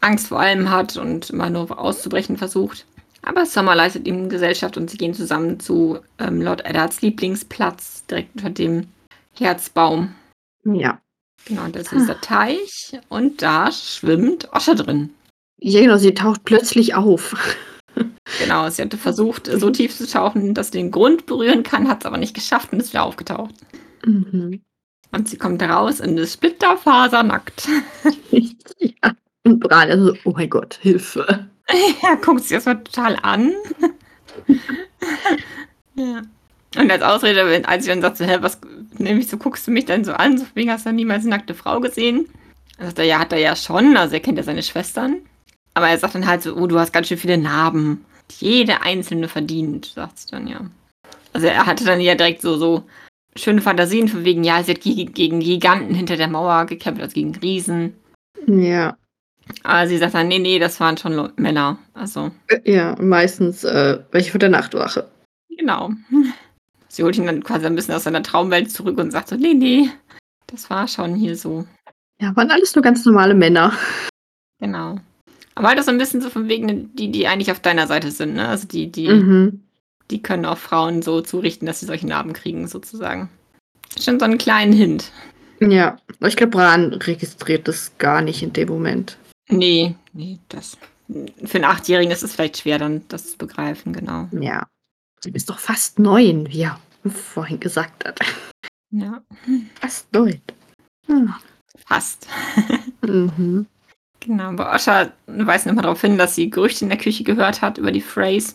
[0.01, 2.86] Angst vor allem hat und immer nur auszubrechen versucht.
[3.22, 8.36] Aber Sommer leistet ihm Gesellschaft und sie gehen zusammen zu ähm, Lord Eddards Lieblingsplatz, direkt
[8.36, 8.86] unter dem
[9.41, 10.14] Herzbaum.
[10.64, 11.01] Ja.
[11.45, 15.14] Genau, das ist dieser Teich und da schwimmt Osche drin.
[15.61, 17.34] Ja, genau, sie taucht plötzlich auf.
[18.39, 22.01] Genau, sie hatte versucht, so tief zu tauchen, dass sie den Grund berühren kann, hat
[22.01, 23.55] es aber nicht geschafft und ist wieder aufgetaucht.
[24.05, 24.62] Mhm.
[25.11, 27.68] Und sie kommt raus und ist splitterfasernackt.
[28.30, 29.12] ja.
[29.45, 31.49] Und Bran also, oh mein Gott, Hilfe.
[32.03, 33.53] ja, guckt sie erstmal total an.
[35.95, 36.22] ja.
[36.76, 38.60] Und als Ausrede, als ich dann sagte, hä, was,
[38.98, 41.54] nämlich so guckst du mich dann so an, so wegen hast du niemals eine nackte
[41.54, 42.28] Frau gesehen.
[42.76, 45.16] Dann sagt er, ja, hat er ja schon, also er kennt ja seine Schwestern.
[45.74, 48.04] Aber er sagt dann halt so, oh, du hast ganz schön viele Narben.
[48.38, 50.60] Jede einzelne verdient, sagt sie dann ja.
[51.32, 52.84] Also er hatte dann ja direkt so, so
[53.36, 57.34] schöne Fantasien von wegen, ja, sie hat gegen Giganten hinter der Mauer gekämpft, also gegen
[57.36, 57.94] Riesen.
[58.46, 58.96] Ja.
[59.62, 61.78] Aber sie sagt dann, nee, nee, das waren schon Männer.
[61.94, 62.30] Also.
[62.64, 65.08] Ja, meistens äh, welche von der Nachtwache.
[65.56, 65.90] Genau.
[66.99, 69.55] Sie holt ihn dann quasi ein bisschen aus seiner Traumwelt zurück und sagt so, nee,
[69.55, 69.88] nee,
[70.49, 71.64] das war schon hier so.
[72.20, 73.72] Ja, waren alles nur ganz normale Männer.
[74.59, 74.99] Genau.
[75.55, 78.11] Aber halt auch so ein bisschen so von wegen, die, die eigentlich auf deiner Seite
[78.11, 78.49] sind, ne?
[78.49, 79.61] Also die, die, mhm.
[80.11, 83.28] die können auch Frauen so zurichten, dass sie solche Narben kriegen, sozusagen.
[83.96, 85.12] Schon so einen kleinen Hint.
[85.61, 89.18] Ja, ich glaube, Bran registriert das gar nicht in dem Moment.
[89.49, 90.76] Nee, nee, das.
[91.44, 94.26] Für einen Achtjährigen ist es vielleicht schwer, dann das zu begreifen, genau.
[94.32, 94.66] Ja.
[95.22, 98.20] Du bist doch fast neun, wie er vorhin gesagt hat.
[98.90, 99.22] Ja.
[99.80, 100.40] Fast neun.
[101.07, 101.32] Hm.
[101.86, 102.28] Fast.
[103.03, 103.66] mhm.
[104.20, 107.78] Genau, aber Osha weist nochmal darauf hin, dass sie Gerüchte in der Küche gehört hat
[107.78, 108.55] über die Phrase.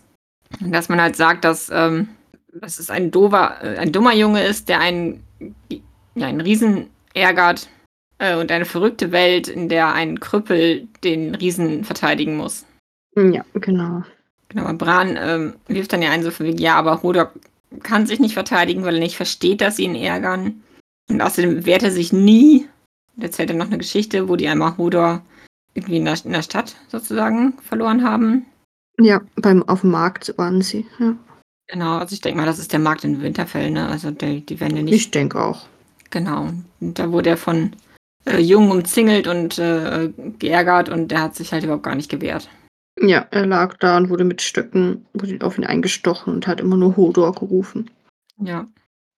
[0.60, 2.10] Dass man halt sagt, dass, ähm,
[2.54, 5.24] dass es ein, dover, äh, ein dummer Junge ist, der einen,
[6.16, 7.70] ja, einen Riesen ärgert
[8.20, 12.66] äh, und eine verrückte Welt, in der ein Krüppel den Riesen verteidigen muss.
[13.16, 14.04] Ja, genau.
[14.50, 17.32] Genau, aber Bran ähm, wirft dann ja ein so von wegen, ja, aber Hodor
[17.82, 20.62] kann sich nicht verteidigen, weil er nicht versteht, dass sie ihn ärgern.
[21.10, 22.68] Und außerdem wehrt er sich nie.
[23.16, 25.24] Und erzählt er noch eine Geschichte, wo die einmal Hodor
[25.74, 28.46] irgendwie in der, in der Stadt sozusagen verloren haben.
[29.00, 31.16] Ja, beim, auf dem Markt waren sie, ja.
[31.68, 33.88] Genau, also ich denke mal, das ist der Markt in Winterfell, ne?
[33.88, 34.94] Also die, die werden ja nicht.
[34.94, 35.66] Ich denke auch.
[36.10, 36.50] Genau.
[36.80, 37.72] Und da wurde er von
[38.26, 42.50] äh, Jungen umzingelt und äh, geärgert und der hat sich halt überhaupt gar nicht gewehrt.
[43.00, 46.78] Ja, er lag da und wurde mit Stöcken wurde auf ihn eingestochen und hat immer
[46.78, 47.90] nur Hodor gerufen.
[48.38, 48.68] Ja.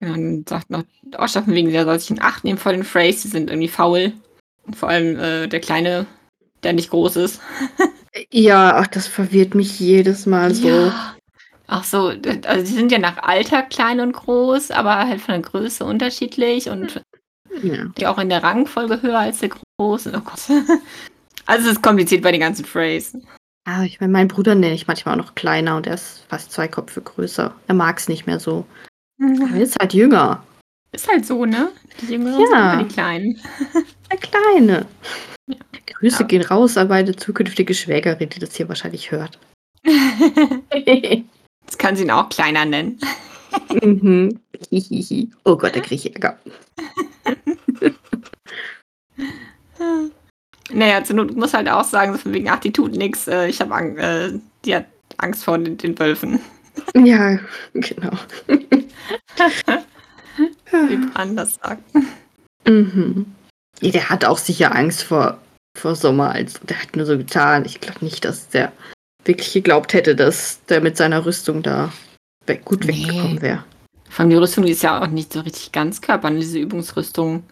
[0.00, 0.84] ja dann sagt noch
[1.16, 4.12] Oschaffen wegen, der soll sich in Acht nehmen vor den Freys, die sind irgendwie faul.
[4.64, 6.06] Und vor allem äh, der Kleine,
[6.62, 7.40] der nicht groß ist.
[8.30, 10.68] ja, ach, das verwirrt mich jedes Mal so.
[10.68, 11.16] Ja.
[11.68, 12.12] Ach so,
[12.46, 16.70] also die sind ja nach Alter klein und groß, aber halt von der Größe unterschiedlich
[16.70, 17.02] und
[17.62, 17.86] ja.
[17.98, 20.12] die auch in der Rangfolge höher als der Große.
[20.16, 20.40] Oh Gott.
[21.48, 23.18] Also es ist kompliziert bei den ganzen Phrases.
[23.68, 26.52] Ah, ich meine, meinen Bruder nenne ich manchmal auch noch kleiner und er ist fast
[26.52, 27.52] zwei Köpfe größer.
[27.66, 28.64] Er mag es nicht mehr so.
[29.18, 29.54] Mhm.
[29.54, 30.44] Er ist halt jünger.
[30.92, 31.72] Ist halt so, ne?
[32.00, 32.78] Die Jüngeren ja.
[32.78, 33.40] sind die Kleinen.
[34.10, 34.86] Der Kleine.
[35.48, 35.56] Ja.
[35.98, 36.26] Grüße ja.
[36.26, 39.36] gehen raus an meine zukünftige Schwägerin, die das hier wahrscheinlich hört.
[41.66, 43.00] das kann sie ihn auch kleiner nennen.
[43.82, 44.38] mhm.
[45.42, 46.38] oh Gott, da kriege ich Ärger.
[50.72, 53.60] Naja, du musst halt auch sagen, so von wegen, ach, die tut nichts, äh, ich
[53.60, 54.32] habe Angst, äh,
[54.64, 54.86] die hat
[55.18, 56.40] Angst vor den, den Wölfen.
[56.94, 57.38] Ja,
[57.72, 58.12] genau.
[58.48, 58.94] Wie
[61.34, 61.82] das sagt.
[62.66, 63.26] Mhm.
[63.80, 65.38] Der hat auch sicher Angst vor,
[65.78, 66.30] vor Sommer.
[66.30, 67.64] Also, der hat nur so getan.
[67.64, 68.72] Ich glaube nicht, dass der
[69.24, 71.92] wirklich geglaubt hätte, dass der mit seiner Rüstung da
[72.46, 72.88] weg, gut nee.
[72.88, 73.64] weggekommen wäre.
[74.08, 77.42] Vor allem die Rüstung die ist ja auch nicht so richtig ganz körpern, diese Übungsrüstung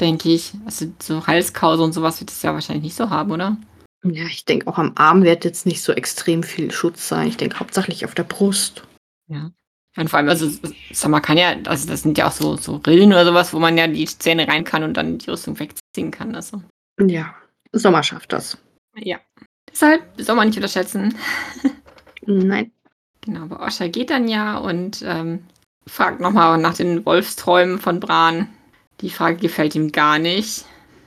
[0.00, 0.52] denke ich.
[0.64, 3.56] Also so Halskause und sowas wird es ja wahrscheinlich nicht so haben, oder?
[4.04, 7.28] Ja, ich denke auch am Arm wird jetzt nicht so extrem viel Schutz sein.
[7.28, 8.84] Ich denke hauptsächlich auf der Brust.
[9.26, 9.50] Ja.
[9.96, 10.48] Und vor allem, also,
[11.08, 13.76] man kann ja, also das sind ja auch so, so Rillen oder sowas, wo man
[13.76, 16.36] ja die Zähne rein kann und dann die Rüstung wegziehen kann.
[16.36, 16.62] Also.
[17.00, 17.34] Ja,
[17.72, 18.58] Sommer schafft das.
[18.96, 19.18] Ja.
[19.70, 21.16] Deshalb Sommer nicht unterschätzen.
[22.26, 22.70] Nein.
[23.22, 25.44] Genau, aber Osha geht dann ja und ähm,
[25.86, 28.48] fragt nochmal nach den Wolfsträumen von Bran.
[29.00, 30.64] Die Frage gefällt ihm gar nicht.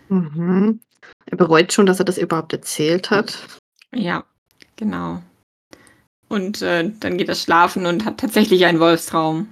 [0.10, 0.80] Mhm.
[1.26, 3.38] Er bereut schon, dass er das überhaupt erzählt hat.
[3.94, 4.24] Ja,
[4.76, 5.22] genau.
[6.28, 9.50] Und äh, dann geht er schlafen und hat tatsächlich einen Wolfstraum.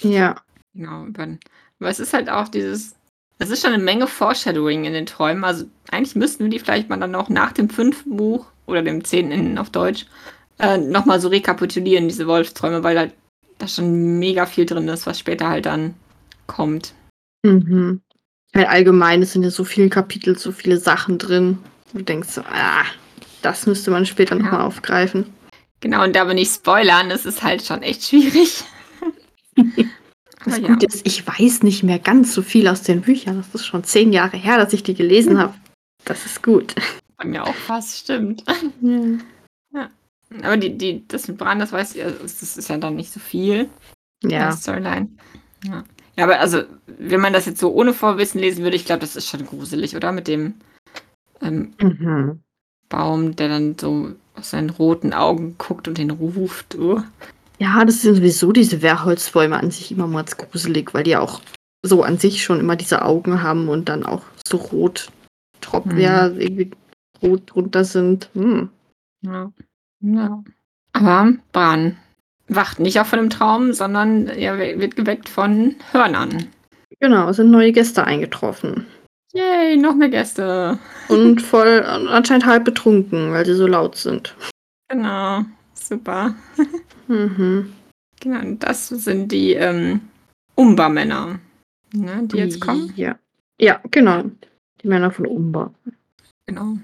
[0.00, 0.36] Ja.
[0.74, 1.06] Genau.
[1.14, 2.94] Aber es ist halt auch dieses.
[3.38, 5.44] Es ist schon eine Menge Foreshadowing in den Träumen.
[5.44, 9.04] Also eigentlich müssten wir die vielleicht mal dann auch nach dem fünften Buch oder dem
[9.04, 10.06] zehnten auf Deutsch
[10.58, 13.14] äh, nochmal so rekapitulieren, diese Wolfsträume, weil halt
[13.58, 15.94] da schon mega viel drin ist, was später halt dann
[16.46, 16.94] kommt.
[17.42, 18.00] Mhm.
[18.52, 21.58] Weil allgemein es sind ja so viele Kapitel, so viele Sachen drin.
[21.92, 22.84] Du denkst so, ah,
[23.42, 24.42] das müsste man später ja.
[24.42, 25.26] nochmal aufgreifen.
[25.80, 28.62] Genau, und da bin ich spoilern, es ist halt schon echt schwierig.
[30.44, 30.68] das ja.
[30.68, 33.36] Gute ist, ich weiß nicht mehr ganz so viel aus den Büchern.
[33.36, 35.54] Das ist schon zehn Jahre her, dass ich die gelesen habe.
[36.04, 36.74] Das ist gut.
[37.16, 38.44] Bei mir auch fast, stimmt.
[38.80, 39.18] Ja.
[39.74, 39.90] ja.
[40.42, 43.12] Aber die, die, das mit Bran, das weiß ich, also das ist ja dann nicht
[43.12, 43.68] so viel.
[44.22, 44.52] Ja.
[44.52, 45.08] Storyline.
[45.64, 45.84] Ja.
[46.16, 49.16] Ja, aber also, wenn man das jetzt so ohne Vorwissen lesen würde, ich glaube, das
[49.16, 50.12] ist schon gruselig, oder?
[50.12, 50.54] Mit dem
[51.40, 52.40] ähm, Mhm.
[52.88, 56.76] Baum, der dann so aus seinen roten Augen guckt und den ruft.
[56.78, 57.00] Oh.
[57.58, 61.40] Ja, das sind sowieso diese Wehrholzbäume an sich immer mal gruselig, weil die auch
[61.82, 65.10] so an sich schon immer diese Augen haben und dann auch so rot
[65.60, 66.70] Tropfwehr irgendwie
[67.22, 68.28] rot drunter sind.
[68.34, 68.68] Hm.
[69.22, 69.52] Ja.
[70.00, 70.42] ja.
[70.92, 71.96] Aber Bran
[72.48, 76.48] wacht nicht auf von einem Traum, sondern er wird geweckt von Hörnern.
[77.00, 78.86] Genau, es sind neue Gäste eingetroffen.
[79.32, 80.78] Yay, noch mehr Gäste.
[81.08, 84.34] Und voll anscheinend halb betrunken, weil sie so laut sind.
[84.88, 86.34] Genau, super.
[87.08, 87.72] Mhm.
[88.20, 90.00] Genau, das sind die ähm,
[90.54, 91.40] Umba-Männer,
[91.92, 92.92] ne, die jetzt kommen.
[92.96, 93.18] Ja.
[93.60, 94.22] Ja, genau.
[94.82, 95.74] Die Männer von Umba.
[96.46, 96.78] Genau.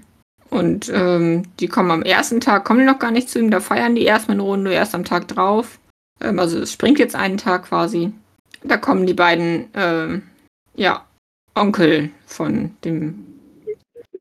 [0.51, 3.61] Und ähm, die kommen am ersten Tag, kommen die noch gar nicht zu ihm, da
[3.61, 5.79] feiern die erstmal eine Runde, erst am Tag drauf.
[6.21, 8.13] Ähm, also es springt jetzt einen Tag quasi.
[8.65, 10.23] Da kommen die beiden, ähm,
[10.75, 11.05] ja,
[11.55, 13.27] Onkel von dem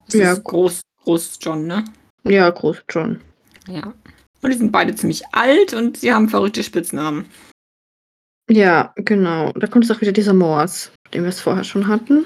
[0.10, 0.34] Ja.
[0.36, 1.86] Groß, Groß John, ne?
[2.24, 3.22] Ja, Groß John.
[3.68, 3.94] Ja.
[4.42, 7.26] Und die sind beide ziemlich alt und sie haben verrückte Spitznamen.
[8.50, 9.52] Ja, genau.
[9.54, 12.26] Da kommt jetzt auch wieder dieser Mors, den wir es vorher schon hatten.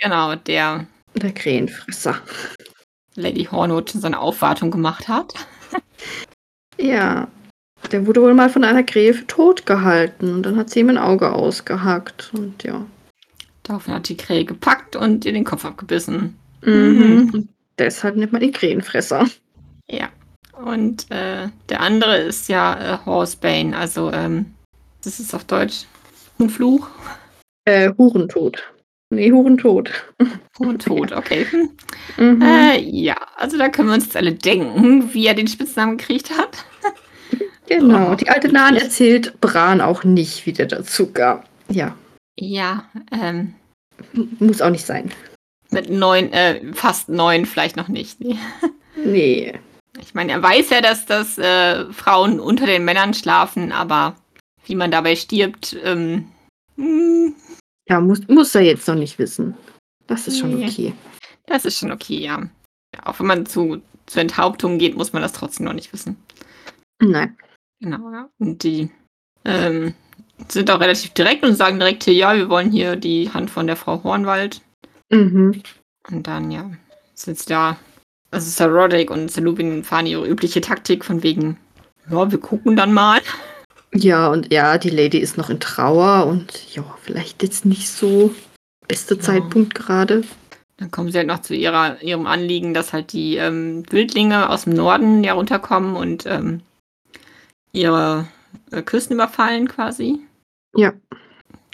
[0.00, 2.20] Genau, der Der Krähenfresser.
[3.14, 5.34] Lady Hornwood seine Aufwartung gemacht hat.
[6.78, 7.28] Ja.
[7.92, 10.90] Der wurde wohl mal von einer Krähe für tot gehalten und dann hat sie ihm
[10.90, 12.30] ein Auge ausgehackt.
[12.34, 12.86] Und ja.
[13.62, 16.38] Daraufhin hat die Krähe gepackt und ihr den Kopf abgebissen.
[16.62, 17.30] Mhm.
[17.32, 17.48] Und
[17.78, 19.26] deshalb nennt man ihn Krähenfresser.
[19.90, 20.08] Ja.
[20.62, 24.54] Und äh, der andere ist ja äh, Horsebane, also ähm,
[25.02, 25.86] das ist auf Deutsch
[26.38, 26.88] Huhnfluch.
[27.64, 28.62] Äh, Hurentod.
[29.10, 29.90] Nee, Hurentod.
[30.58, 31.44] Huhntod, okay.
[31.50, 31.70] Hm.
[32.16, 32.42] Mhm.
[32.42, 36.30] Äh, ja, also da können wir uns jetzt alle denken, wie er den Spitznamen gekriegt
[36.36, 36.64] hat.
[37.66, 38.12] genau.
[38.12, 41.48] oh, Die alte Nahen erzählt Bran auch nicht, wie der dazu gab.
[41.68, 41.96] Ja.
[42.38, 43.54] Ja, ähm,
[44.38, 45.10] Muss auch nicht sein.
[45.70, 48.20] mit neun, äh, fast neun vielleicht noch nicht.
[48.20, 48.38] Nee.
[49.02, 49.54] Nee.
[50.00, 54.14] Ich meine, er weiß ja, dass das äh, Frauen unter den Männern schlafen, aber
[54.66, 56.26] wie man dabei stirbt, ähm,
[56.76, 57.34] hm,
[57.90, 59.54] Ja, muss, muss er jetzt noch nicht wissen.
[60.06, 60.94] Das ist schon okay.
[61.46, 62.48] das ist schon okay, ja.
[62.94, 63.06] ja.
[63.06, 66.16] Auch wenn man zu, zur Enthauptung geht, muss man das trotzdem noch nicht wissen.
[67.02, 67.36] Nein.
[67.80, 68.28] Genau, ja.
[68.38, 68.90] Und die
[69.44, 69.94] ähm,
[70.48, 73.66] sind auch relativ direkt und sagen direkt hier, ja, wir wollen hier die Hand von
[73.66, 74.62] der Frau Hornwald.
[75.10, 75.60] Mhm.
[76.08, 76.70] Und dann, ja,
[77.14, 77.76] sitzt da,
[78.30, 81.56] also Sir Roderick und Sir Lupin fahren ihre übliche Taktik von wegen,
[82.08, 83.20] ja, wir gucken dann mal.
[83.92, 88.34] Ja, und ja, die Lady ist noch in Trauer und ja, vielleicht jetzt nicht so
[88.86, 89.20] beste Ja.
[89.20, 90.22] Zeitpunkt gerade.
[90.76, 94.64] Dann kommen sie halt noch zu ihrer, ihrem Anliegen, dass halt die ähm, Wildlinge aus
[94.64, 96.62] dem Norden ja runterkommen und ähm,
[97.72, 98.28] ihre
[98.70, 100.20] äh, Küsten überfallen quasi.
[100.74, 100.92] Ja.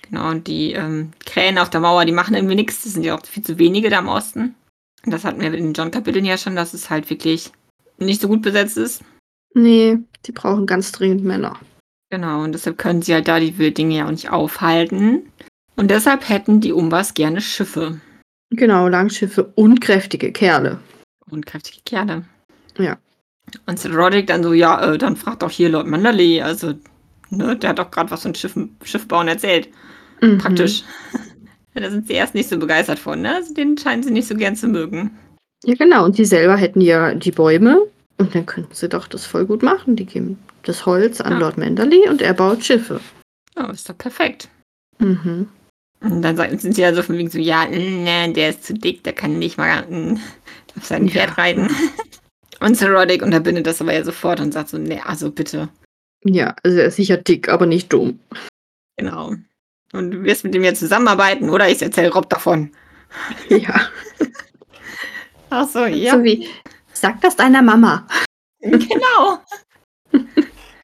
[0.02, 2.82] Genau, und die ähm, Krähen auf der Mauer, die machen irgendwie nichts.
[2.82, 4.54] Das sind ja auch viel zu wenige da im Osten.
[5.04, 7.52] Und das hatten wir in den John-Kapiteln ja schon, dass es halt wirklich
[7.98, 9.02] nicht so gut besetzt ist.
[9.54, 11.58] Nee, die brauchen ganz dringend Männer.
[12.16, 15.30] Genau, und deshalb können sie halt da die Wildlinge ja auch nicht aufhalten.
[15.76, 18.00] Und deshalb hätten die Umbas gerne Schiffe
[18.48, 20.78] Genau, Langschiffe und kräftige Kerle.
[21.30, 22.24] und kräftige Kerle.
[22.78, 22.96] Ja.
[23.66, 26.72] Und Sir Roderick dann so, ja, äh, dann fragt doch hier Lord Manderley, also,
[27.28, 29.68] ne, der hat doch gerade was von Schiffen, Schiffbauen erzählt.
[30.22, 30.38] Mhm.
[30.38, 30.84] Praktisch.
[31.74, 33.34] ja, da sind sie erst nicht so begeistert von, ne?
[33.34, 35.18] Also den scheinen sie nicht so gern zu mögen.
[35.64, 36.06] Ja, genau.
[36.06, 37.82] Und die selber hätten ja die Bäume.
[38.18, 39.96] Und dann könnten sie doch das voll gut machen.
[39.96, 41.38] Die geben das Holz an Ja.
[41.38, 43.00] Lord Manderley und er baut Schiffe.
[43.56, 44.48] Oh, ist doch perfekt.
[44.98, 45.48] Mhm.
[46.00, 48.74] Und dann sagen, sind sie ja so von wegen so, ja, ne, der ist zu
[48.74, 50.18] dick, der kann nicht mal mm,
[50.76, 51.12] auf sein Ja.
[51.12, 51.70] Pferd reiten.
[52.60, 55.68] Und Sir Roderick unterbindet das aber ja sofort und sagt so, ne, also bitte.
[56.24, 58.18] Ja, also er ist sicher dick, aber nicht dumm.
[58.96, 59.34] Genau.
[59.92, 61.68] Und du wirst mit dem ja zusammenarbeiten, oder?
[61.68, 62.70] Ich erzähle Rob davon.
[63.50, 63.88] Ja.
[65.50, 66.16] Ach so, ja.
[66.16, 66.48] So wie,
[67.00, 68.06] sag das deiner Mama.
[68.60, 69.38] genau.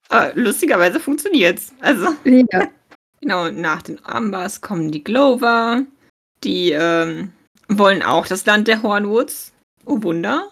[0.08, 1.72] Aber lustigerweise funktioniert's.
[1.80, 2.68] Also, Ja.
[3.20, 5.82] genau, nach den Ambers kommen die Glover.
[6.44, 7.32] Die ähm,
[7.68, 9.52] wollen auch das Land der Hornwoods.
[9.84, 10.48] Oh Wunder.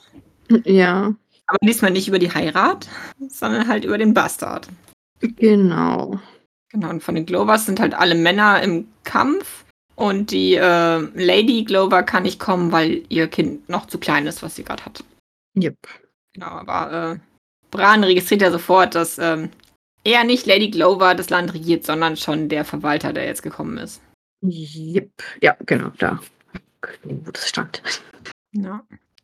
[0.65, 1.15] Ja,
[1.47, 2.89] Aber diesmal nicht über die Heirat,
[3.29, 4.69] sondern halt über den Bastard.
[5.21, 6.19] genau.
[6.73, 9.65] Genau, und von den Glovers sind halt alle Männer im Kampf.
[9.97, 14.43] Und die äh, Lady Glover kann nicht kommen, weil ihr Kind noch zu klein ist,
[14.43, 15.05] was sie gerade hat.
[15.63, 15.77] Yep.
[16.33, 17.19] Genau, aber äh,
[17.71, 19.51] Bran registriert ja sofort, dass ähm,
[20.05, 24.01] er nicht Lady Glover das Land regiert, sondern schon der Verwalter, der jetzt gekommen ist.
[24.43, 25.11] Yep.
[25.43, 26.21] Ja, genau, da.
[27.03, 27.83] Wo das stand.
[28.53, 28.83] Ja.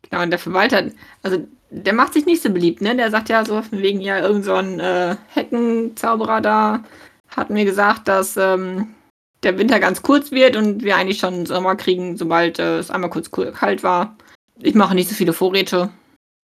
[0.09, 0.91] Genau, und der Verwalter,
[1.23, 2.95] also der macht sich nicht so beliebt, ne?
[2.95, 6.83] Der sagt ja so wegen ja irgend so ein äh, Heckenzauberer da
[7.29, 8.95] hat mir gesagt, dass ähm,
[9.43, 13.09] der Winter ganz kurz wird und wir eigentlich schon Sommer kriegen, sobald äh, es einmal
[13.09, 14.15] kurz kalt war.
[14.59, 15.89] Ich mache nicht so viele Vorräte.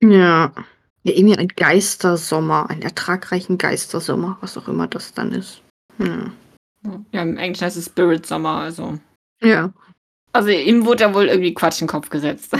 [0.09, 0.51] Ja.
[1.05, 5.61] Ja, irgendwie ein Geistersommer, einen ertragreichen Geistersommer, was auch immer das dann ist.
[5.97, 6.31] Ja,
[7.11, 8.97] ja im Englischen heißt es Spirit Sommer, also.
[9.41, 9.73] Ja.
[10.31, 12.55] Also ihm wurde da wohl irgendwie Quatsch in den Kopf gesetzt.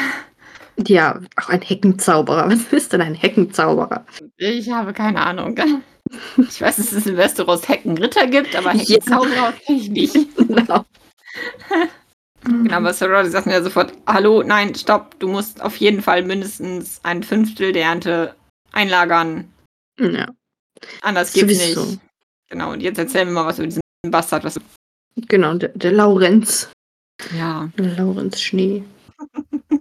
[0.88, 2.50] Ja, auch ein Heckenzauberer.
[2.50, 4.06] Was ist denn ein Heckenzauberer?
[4.38, 5.58] Ich habe keine Ahnung.
[6.38, 9.54] Ich weiß, dass es in Westeros Heckenritter gibt, aber Heckenzauberer ja.
[9.66, 10.16] kenne ich nicht.
[10.38, 10.86] Genau.
[12.44, 16.02] Genau, aber Sir Roddy sagt mir ja sofort, hallo, nein, stopp, du musst auf jeden
[16.02, 18.36] Fall mindestens ein Fünftel der Ernte
[18.72, 19.52] einlagern.
[20.00, 20.28] Ja.
[21.02, 22.00] Anders geht's nicht.
[22.50, 24.44] Genau, und jetzt erzähl mir mal was über diesen Bastard.
[24.44, 24.60] Was
[25.28, 26.70] genau, der, der Laurenz.
[27.38, 27.70] Ja.
[27.78, 28.84] Laurenz Schnee.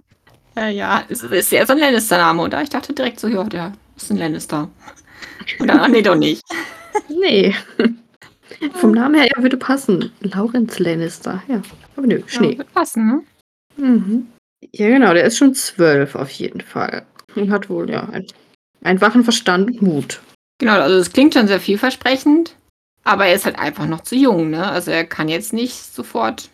[0.55, 2.49] Ja, ja, es ist ja so ein Lannister-Name.
[2.49, 4.69] Da ich dachte direkt so, ja, der ist ein Lannister.
[5.59, 6.43] Und dann, ach nee, doch nicht.
[7.09, 7.55] Nee.
[8.73, 10.11] Vom Namen her, er würde passen.
[10.21, 11.61] Laurenz Lannister, ja.
[11.95, 12.51] Aber nö, Schnee.
[12.51, 13.23] Ja, würde passen, ne?
[13.77, 14.27] Mhm.
[14.71, 17.05] Ja, genau, der ist schon zwölf auf jeden Fall.
[17.35, 18.25] Und hat wohl, ja, ein,
[18.83, 20.21] einen wachen Verstand und Mut.
[20.59, 22.55] Genau, also es klingt schon sehr vielversprechend,
[23.03, 24.67] aber er ist halt einfach noch zu jung, ne?
[24.67, 26.49] Also er kann jetzt nicht sofort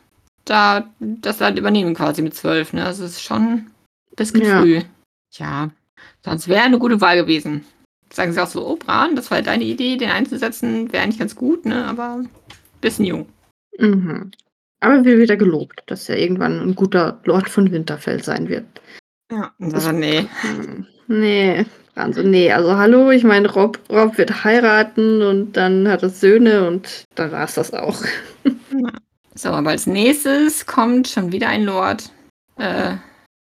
[0.45, 2.85] da das Land übernehmen quasi mit zwölf, ne?
[2.85, 3.69] Also es ist schon
[4.15, 4.61] bisschen ja.
[4.61, 4.81] früh.
[5.33, 5.69] Ja,
[6.23, 7.65] sonst wäre eine gute Wahl gewesen.
[8.11, 11.35] Sagen sie auch so, oh Bran, das war deine Idee, den einzusetzen, wäre eigentlich ganz
[11.35, 11.85] gut, ne?
[11.85, 12.23] Aber
[12.81, 13.27] bisschen jung.
[13.77, 14.31] Mhm.
[14.79, 18.65] Aber wird wieder gelobt, dass er irgendwann ein guter Lord von Winterfell sein wird.
[19.31, 20.27] Ja, aber nee.
[20.41, 26.01] Hm, nee, also nee, also hallo, ich meine, Rob, Rob wird heiraten und dann hat
[26.01, 28.01] er Söhne und dann war es das auch.
[29.35, 32.11] So, aber als nächstes kommt schon wieder ein Lord,
[32.57, 32.95] äh,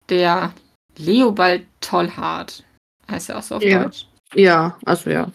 [0.08, 0.54] der
[0.96, 2.64] Leobald Tollhart.
[3.10, 3.84] Heißt er auch so auf ja.
[3.84, 4.06] Deutsch?
[4.34, 5.30] Ja, also ja.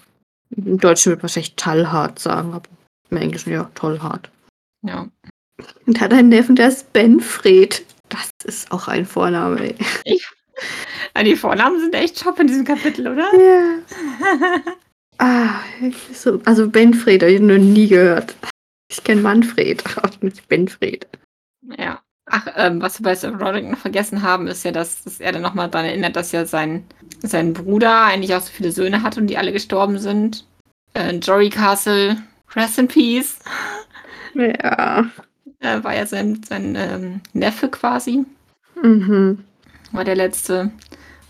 [0.55, 2.69] Im Deutschen wird man wahrscheinlich Tallhart sagen, aber
[3.09, 4.29] im Englischen ja Tollhart.
[4.83, 5.07] Ja.
[5.85, 7.85] Und hat einen Neffen, der ist Benfred.
[8.09, 9.75] Das ist auch ein Vorname, ey.
[10.05, 10.25] Ich,
[11.23, 13.29] die Vornamen sind echt top in diesem Kapitel, oder?
[13.37, 13.79] Ja.
[15.17, 15.59] ah,
[16.13, 18.35] so, also Benfred habe ich noch nie gehört.
[18.89, 21.07] Ich kenne Manfred, aber nicht Benfred.
[21.77, 22.01] Ja.
[22.29, 25.31] Ach, ähm, was wir bei Sir Roderick noch vergessen haben, ist ja, dass, dass er
[25.31, 26.85] dann nochmal daran erinnert, dass ja sein,
[27.23, 30.45] sein Bruder eigentlich auch so viele Söhne hat und die alle gestorben sind.
[30.93, 32.17] Äh, Jory Castle,
[32.53, 33.39] Rest in Peace.
[34.33, 35.05] Ja.
[35.59, 38.25] Äh, war ja sein, sein ähm, Neffe quasi.
[38.81, 39.43] Mhm.
[39.93, 40.71] War der letzte.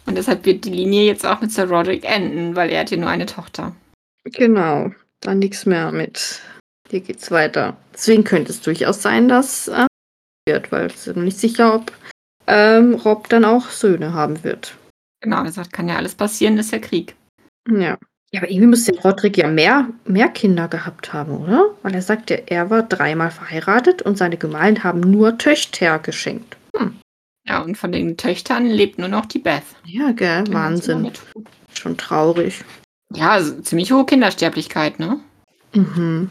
[0.08, 2.98] Und deshalb wird die Linie jetzt auch mit Sir Roderick enden, weil er hat ja
[2.98, 3.76] nur eine Tochter.
[4.24, 4.91] Genau.
[5.22, 6.41] Dann nichts mehr mit.
[6.89, 7.78] Hier geht's weiter.
[7.93, 9.86] Deswegen könnte es durchaus sein, dass äh,
[10.48, 11.91] wird, weil es ist nicht sicher, ob
[12.48, 14.76] ähm, Rob dann auch Söhne haben wird.
[15.22, 17.16] Genau, er sagt, kann ja alles passieren, ist ja Krieg.
[17.70, 17.98] Ja.
[18.32, 21.70] Ja, aber irgendwie müsste Roderick ja mehr, mehr Kinder gehabt haben, oder?
[21.82, 26.58] Weil er sagt ja, er war dreimal verheiratet und seine Gemahlin haben nur Töchter geschenkt.
[26.76, 27.00] Hm.
[27.48, 29.64] Ja, und von den Töchtern lebt nur noch die Beth.
[29.86, 31.12] Ja, gell, genau, Wahnsinn.
[31.74, 32.66] Schon traurig.
[33.14, 35.22] Ja, also ziemlich hohe Kindersterblichkeit, ne?
[35.74, 36.28] Mhm.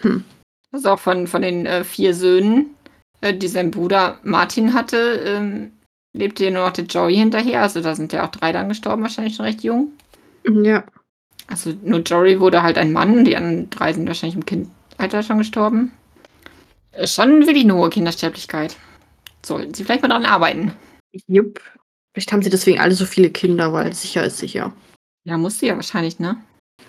[0.00, 0.24] Hm.
[0.72, 2.75] Also auch von, von den äh, vier Söhnen
[3.32, 5.72] die sein Bruder Martin hatte, ähm,
[6.12, 7.62] lebte ja nur noch der Joey hinterher.
[7.62, 9.92] Also da sind ja auch drei dann gestorben, wahrscheinlich schon recht jung.
[10.44, 10.84] Ja.
[11.48, 15.38] Also nur Jory wurde halt ein Mann, die anderen drei sind wahrscheinlich im Kindalter schon
[15.38, 15.92] gestorben.
[16.92, 18.76] Äh, schon wirklich eine hohe Kindersterblichkeit.
[19.44, 20.72] Sollten sie vielleicht mal daran arbeiten.
[21.28, 21.60] Jupp.
[22.12, 24.72] Vielleicht haben sie deswegen alle so viele Kinder, weil sicher ist sicher.
[25.24, 26.36] Ja, musste ja wahrscheinlich, ne?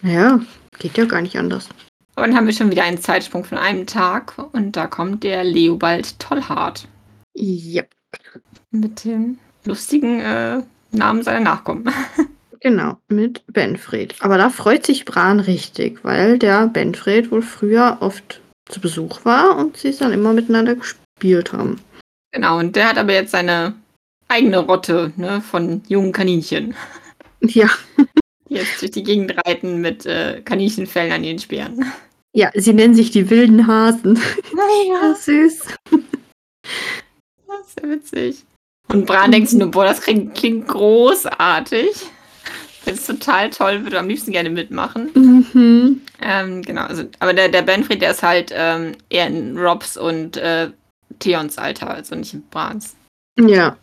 [0.01, 0.39] Ja,
[0.79, 1.69] geht ja gar nicht anders.
[2.17, 5.43] Und dann haben wir schon wieder einen Zeitsprung von einem Tag und da kommt der
[5.43, 6.87] Leobald Tollhart.
[7.35, 7.83] Ja.
[8.71, 11.89] Mit dem lustigen äh, Namen seiner Nachkommen.
[12.59, 14.15] Genau, mit Benfred.
[14.19, 19.57] Aber da freut sich Bran richtig, weil der Benfred wohl früher oft zu Besuch war
[19.57, 21.79] und sie dann immer miteinander gespielt haben.
[22.31, 23.75] Genau, und der hat aber jetzt seine
[24.27, 26.73] eigene Rotte ne, von jungen Kaninchen.
[27.41, 27.69] Ja.
[28.49, 31.85] Jetzt durch die Gegend reiten mit äh, Kaninchenfällen an ihren Speeren.
[32.37, 34.19] Ja, sie nennen sich die wilden Hasen.
[34.55, 35.63] Ja, süß.
[37.47, 38.45] Das ist ja witzig.
[38.89, 41.89] Und Bran denkt sich nur, boah, das klingt, klingt großartig.
[42.85, 45.09] Das ist total toll, würde am liebsten gerne mitmachen.
[45.15, 46.01] Mhm.
[46.21, 50.37] Ähm, genau, also, aber der, der Benfried, der ist halt ähm, eher in Robs und
[50.37, 50.69] äh,
[51.17, 52.95] Theons Alter, also nicht in Brans.
[53.39, 53.77] Ja.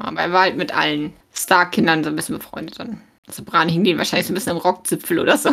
[0.00, 3.02] Aber er war halt mit allen Stark-Kindern so ein bisschen befreundet dann.
[3.26, 5.50] Also Bran hing den wahrscheinlich so ein bisschen im Rockzipfel oder so.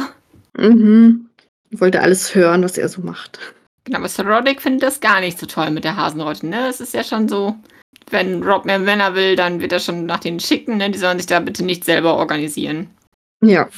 [0.57, 1.27] Mhm.
[1.69, 3.39] Ich wollte alles hören, was er so macht.
[3.83, 6.67] Genau, aber Sir Roderick findet das gar nicht so toll mit der Hasenrotte, ne?
[6.67, 7.55] Das ist ja schon so
[8.11, 10.77] wenn Rob mehr Männer will, dann wird er schon nach denen schicken.
[10.77, 10.89] Ne?
[10.91, 12.89] Die sollen sich da bitte nicht selber organisieren.
[13.43, 13.69] Ja.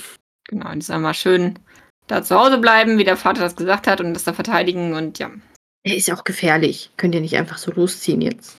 [0.47, 1.59] Genau, die sollen mal schön
[2.07, 5.19] da zu Hause bleiben, wie der Vater das gesagt hat und das da verteidigen und
[5.19, 5.29] ja.
[5.83, 6.89] Er ist ja auch gefährlich.
[6.97, 8.57] Könnt ihr nicht einfach so losziehen jetzt?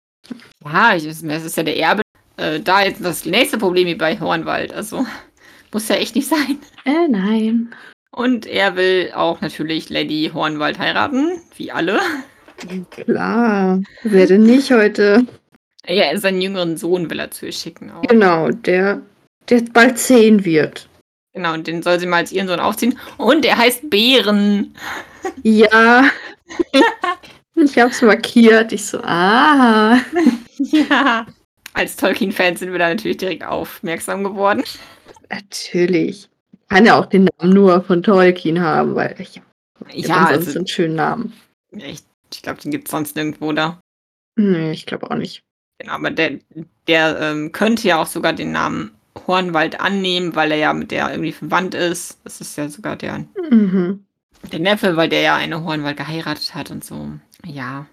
[0.63, 2.01] Ja, ich, es ist ja der Erbe.
[2.36, 4.73] Äh, da jetzt das nächste Problem wie bei Hornwald.
[4.73, 5.05] Also
[5.73, 6.59] muss ja echt nicht sein.
[6.86, 7.73] Äh, nein.
[8.12, 11.99] Und er will auch natürlich Lady Hornwald heiraten, wie alle.
[12.89, 13.82] Klar.
[14.03, 15.26] Wer denn nicht heute?
[15.88, 17.91] Ja, seinen jüngeren Sohn will er zu ihr schicken.
[17.91, 18.01] Auch.
[18.03, 19.01] Genau, der,
[19.49, 20.89] der bald zehn wird.
[21.34, 22.97] Genau, und den soll sie mal als ihren Sohn aufziehen.
[23.18, 24.76] Und er heißt Bären.
[25.43, 26.10] Ja.
[27.55, 28.72] ich hab's markiert.
[28.72, 29.99] Ich so, ah.
[30.58, 31.28] Ja.
[31.74, 34.64] Als Tolkien-Fans sind wir da natürlich direkt aufmerksam geworden.
[35.30, 36.28] Natürlich.
[36.70, 39.41] Kann ja auch den Namen nur von Tolkien haben, weil ich
[39.93, 41.34] Ja, sonst also, einen schönen Namen.
[41.72, 42.01] ich,
[42.32, 43.80] ich glaube, den gibt es sonst nirgendwo da.
[44.36, 45.41] Nee, ich glaube auch nicht.
[45.80, 46.39] Genau, aber der,
[46.88, 48.91] der ähm, könnte ja auch sogar den Namen
[49.28, 52.20] Hornwald annehmen, weil er ja mit der irgendwie verwandt ist.
[52.24, 54.05] Das ist ja sogar der, Mhm.
[54.51, 57.11] der Neffe, weil der ja eine Hornwald geheiratet hat und so.
[57.45, 57.86] Ja.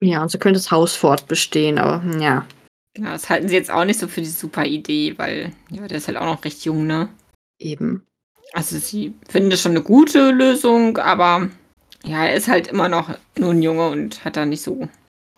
[0.00, 2.46] Ja, und so könnte das Haus fortbestehen, aber hm, ja.
[2.94, 5.98] Genau, das halten sie jetzt auch nicht so für die super Idee, weil ja, der
[5.98, 7.08] ist halt auch noch recht jung, ne?
[7.58, 8.04] Eben.
[8.52, 11.48] Also sie finden das schon eine gute Lösung, aber
[12.04, 14.88] ja, er ist halt immer noch nur ein Junge und hat da nicht so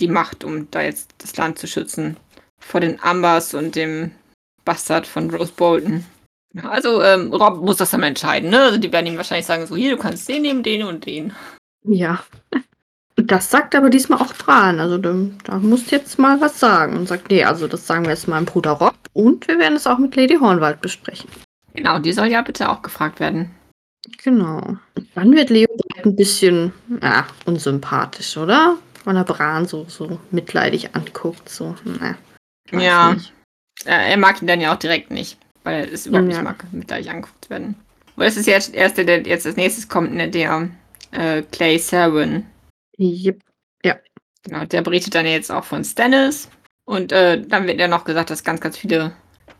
[0.01, 2.17] die Macht, um da jetzt das Land zu schützen
[2.59, 4.11] vor den Ambers und dem
[4.65, 6.05] Bastard von Rose Bolton.
[6.63, 8.63] Also ähm, Rob muss das dann entscheiden, ne?
[8.63, 11.33] Also die werden ihm wahrscheinlich sagen, so hier, du kannst den nehmen, den und den.
[11.87, 12.25] Ja.
[13.17, 14.81] Das sagt aber diesmal auch Bran.
[14.81, 16.97] Also da musst jetzt mal was sagen.
[16.97, 18.95] Und sagt, nee, also das sagen wir jetzt meinem Bruder Rob.
[19.13, 21.29] Und wir werden es auch mit Lady Hornwald besprechen.
[21.75, 23.51] Genau, die soll ja bitte auch gefragt werden.
[24.23, 24.77] Genau.
[25.15, 26.73] Dann wird Leo bald ein bisschen
[27.03, 28.77] ja, unsympathisch, oder?
[29.05, 31.49] Weil er Bran so, so mitleidig anguckt.
[31.49, 33.15] So, weiß Ja.
[33.15, 33.33] nicht.
[33.85, 36.35] Er mag ihn dann ja auch direkt nicht, weil er es überhaupt Ja.
[36.39, 37.75] nicht mag, mit gleich angeguckt zu werden.
[38.17, 40.69] Aber es ist jetzt der erste, der jetzt als nächstes kommt, ne, der
[41.11, 42.47] äh, Clay Serwin.
[42.99, 43.41] Yep.
[44.47, 46.51] Genau, der berichtet dann jetzt auch von Stannis.
[46.85, 49.17] Und äh, dann wird ja noch gesagt, dass ganz, ganz viele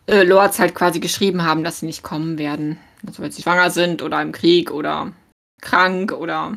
[0.07, 2.79] äh, Lords halt quasi geschrieben haben, dass sie nicht kommen werden.
[3.07, 5.13] Also weil sie schwanger sind oder im Krieg oder
[5.61, 6.57] krank oder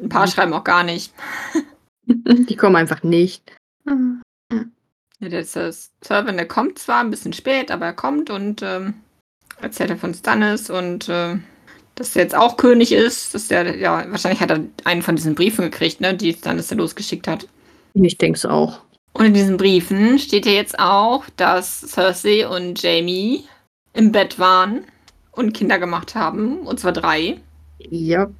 [0.00, 0.30] ein paar Mhm.
[0.30, 1.12] schreiben auch gar nicht.
[2.06, 3.52] Die kommen einfach nicht.
[5.20, 8.62] Ja, der ist das Servant, der kommt zwar ein bisschen spät, aber er kommt und
[8.62, 8.94] ähm,
[9.60, 11.36] erzählt er von Stannis und äh,
[11.94, 13.34] dass er jetzt auch König ist.
[13.34, 16.74] Dass der, ja, wahrscheinlich hat er einen von diesen Briefen gekriegt, ne, die Stannis da
[16.74, 17.46] losgeschickt hat.
[17.94, 18.80] Ich denke es auch.
[19.14, 23.44] Und in diesen Briefen steht ja jetzt auch, dass Cersei und Jamie
[23.92, 24.84] im Bett waren
[25.30, 27.40] und Kinder gemacht haben, und zwar drei.
[27.90, 28.32] Yep.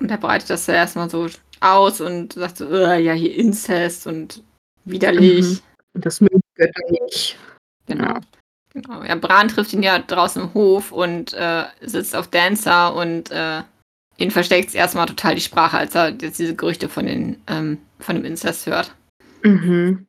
[0.00, 1.28] Und er breitet das ja erstmal so
[1.60, 4.42] aus und sagt so, "Äh, ja, hier Inzest und
[4.84, 5.44] widerlich.
[5.44, 5.60] Mhm.
[5.94, 7.38] Und das mögen Götter nicht.
[7.86, 8.18] Genau.
[8.72, 9.02] genau.
[9.02, 13.62] Ja, Bran trifft ihn ja draußen im Hof und äh, sitzt auf Dancer und äh,
[14.16, 17.78] ihn versteckt es erstmal total die Sprache, als er jetzt diese Gerüchte von, den, ähm,
[17.98, 18.94] von dem Inzest hört.
[19.42, 20.06] Mhm.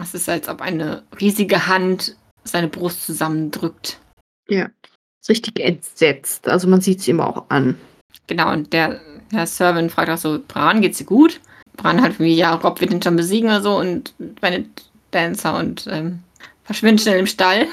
[0.00, 3.98] Es ist, als ob eine riesige Hand seine Brust zusammendrückt.
[5.20, 6.48] Ist richtig entsetzt.
[6.48, 7.78] Also man sieht es ihm auch an.
[8.26, 11.40] Genau, und der, der Servant fragt auch so, Bran, geht's dir gut?
[11.76, 14.66] Bran halt wie, ja, Rob wird ihn schon besiegen oder so und meine
[15.10, 16.20] Dancer und ähm,
[16.64, 17.66] verschwindet schnell im Stall.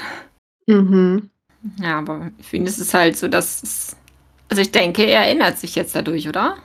[0.66, 1.30] Mhm.
[1.78, 3.96] Ja, aber für ihn ist es halt so, dass es,
[4.48, 6.56] also ich denke, er erinnert sich jetzt dadurch, oder?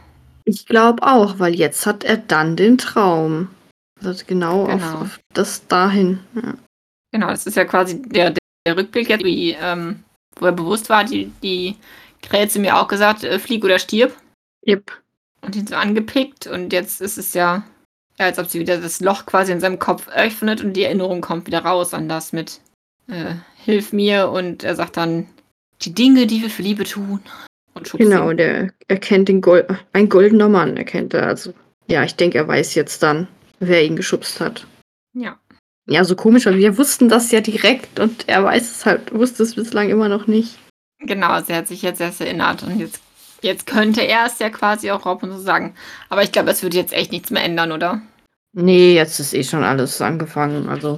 [0.46, 3.50] Ich glaube auch, weil jetzt hat er dann den Traum.
[4.04, 4.76] Also genau, Genau.
[4.76, 6.20] Auf, auf das dahin.
[6.36, 6.54] Ja.
[7.12, 8.34] Genau, das ist ja quasi der,
[8.68, 10.04] der Rückblick jetzt, wie, ähm,
[10.38, 11.78] wo er bewusst war, die, die
[12.22, 14.14] Krähe mir auch gesagt, äh, flieg oder stirb
[14.68, 14.92] Yep.
[15.42, 17.64] und ihn so angepickt und jetzt ist es ja,
[18.18, 21.46] als ob sie wieder das Loch quasi in seinem Kopf öffnet und die Erinnerung kommt
[21.48, 22.60] wieder raus an das mit
[23.08, 25.28] äh, Hilf mir und er sagt dann
[25.84, 27.20] die Dinge, die wir für Liebe tun
[27.76, 28.38] und schubst Genau, ihn.
[28.38, 31.28] der erkennt den Gold, ein goldener Mann erkennt er.
[31.28, 31.54] Also
[31.88, 33.28] ja, ich denke, er weiß jetzt dann,
[33.60, 34.68] wer ihn geschubst hat.
[35.14, 35.38] Ja.
[35.88, 39.44] Ja, so komisch, weil wir wussten das ja direkt und er weiß es halt, wusste
[39.44, 40.58] es bislang immer noch nicht.
[41.00, 43.02] Genau, also er hat sich jetzt erst erinnert und jetzt,
[43.42, 45.76] jetzt könnte er es ja quasi auch Rob und so sagen.
[46.10, 48.02] Aber ich glaube, es würde jetzt echt nichts mehr ändern, oder?
[48.54, 50.70] Nee, jetzt ist eh schon alles angefangen.
[50.70, 50.98] Also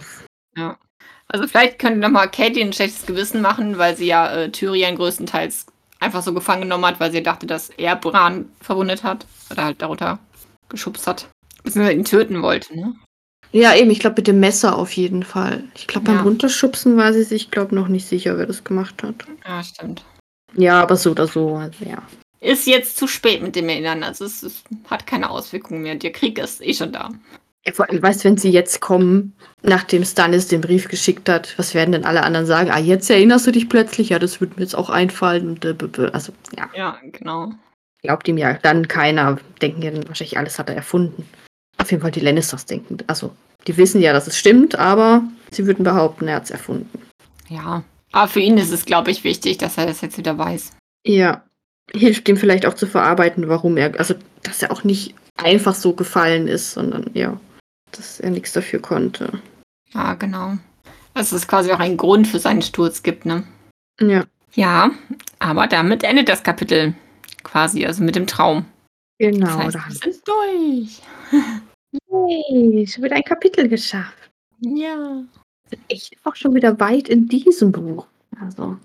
[1.29, 5.65] Also vielleicht könnte nochmal Katie ein schlechtes Gewissen machen, weil sie ja äh, Tyrion größtenteils
[5.99, 9.81] einfach so gefangen genommen hat, weil sie dachte, dass er Bran verwundet hat oder halt
[9.81, 10.19] darunter
[10.69, 11.27] geschubst hat.
[11.63, 12.95] Beziehungsweise ihn töten wollte, ne?
[13.53, 15.63] Ja, eben, ich glaube mit dem Messer auf jeden Fall.
[15.75, 16.21] Ich glaube, beim Ja.
[16.23, 19.15] Runterschubsen war sie sich, glaube noch nicht sicher, wer das gemacht hat.
[19.45, 20.03] Ja, stimmt.
[20.55, 22.01] Ja, aber so oder so, also ja.
[22.39, 24.03] Ist jetzt zu spät mit dem Erinnern.
[24.03, 25.95] Also es, es hat keine Auswirkungen mehr.
[25.95, 27.09] Der Krieg ist eh schon da.
[27.65, 29.33] Ja, vor allem, weißt du, wenn sie jetzt kommen,
[29.63, 32.69] nachdem Stannis den Brief geschickt hat, was werden denn alle anderen sagen?
[32.69, 34.09] Ah, jetzt erinnerst du dich plötzlich?
[34.09, 35.49] Ja, das wird mir jetzt auch einfallen.
[35.49, 35.75] Und, äh,
[36.13, 37.51] also, ja, Ja, genau.
[38.03, 39.37] glaubt ihm ja dann keiner.
[39.61, 41.27] Denken ja dann wahrscheinlich, alles hat er erfunden.
[41.87, 42.97] Auf jeden Fall die Lannisters denken.
[43.07, 43.33] Also,
[43.65, 47.01] die wissen ja, dass es stimmt, aber sie würden behaupten, er hat es erfunden.
[47.47, 47.81] Ja.
[48.11, 50.73] Aber für ihn ist es, glaube ich, wichtig, dass er das jetzt wieder weiß.
[51.05, 51.45] Ja,
[51.93, 55.93] hilft ihm vielleicht auch zu verarbeiten, warum er, also, dass er auch nicht einfach so
[55.93, 57.39] gefallen ist, sondern ja,
[57.93, 59.41] dass er nichts dafür konnte.
[59.93, 60.57] Ja, genau.
[61.13, 63.43] Dass es quasi auch einen Grund für seinen Sturz gibt, ne?
[64.01, 64.25] Ja,
[64.55, 64.91] Ja,
[65.39, 66.95] aber damit endet das Kapitel
[67.43, 68.65] quasi, also mit dem Traum.
[69.19, 69.45] genau.
[69.45, 71.01] Das heißt, da wir sind durch.
[71.91, 74.29] Yay, schon wieder ein Kapitel geschafft.
[74.59, 75.23] Ja.
[75.69, 78.07] Sind echt auch schon wieder weit in diesem Buch.
[78.39, 78.77] Also,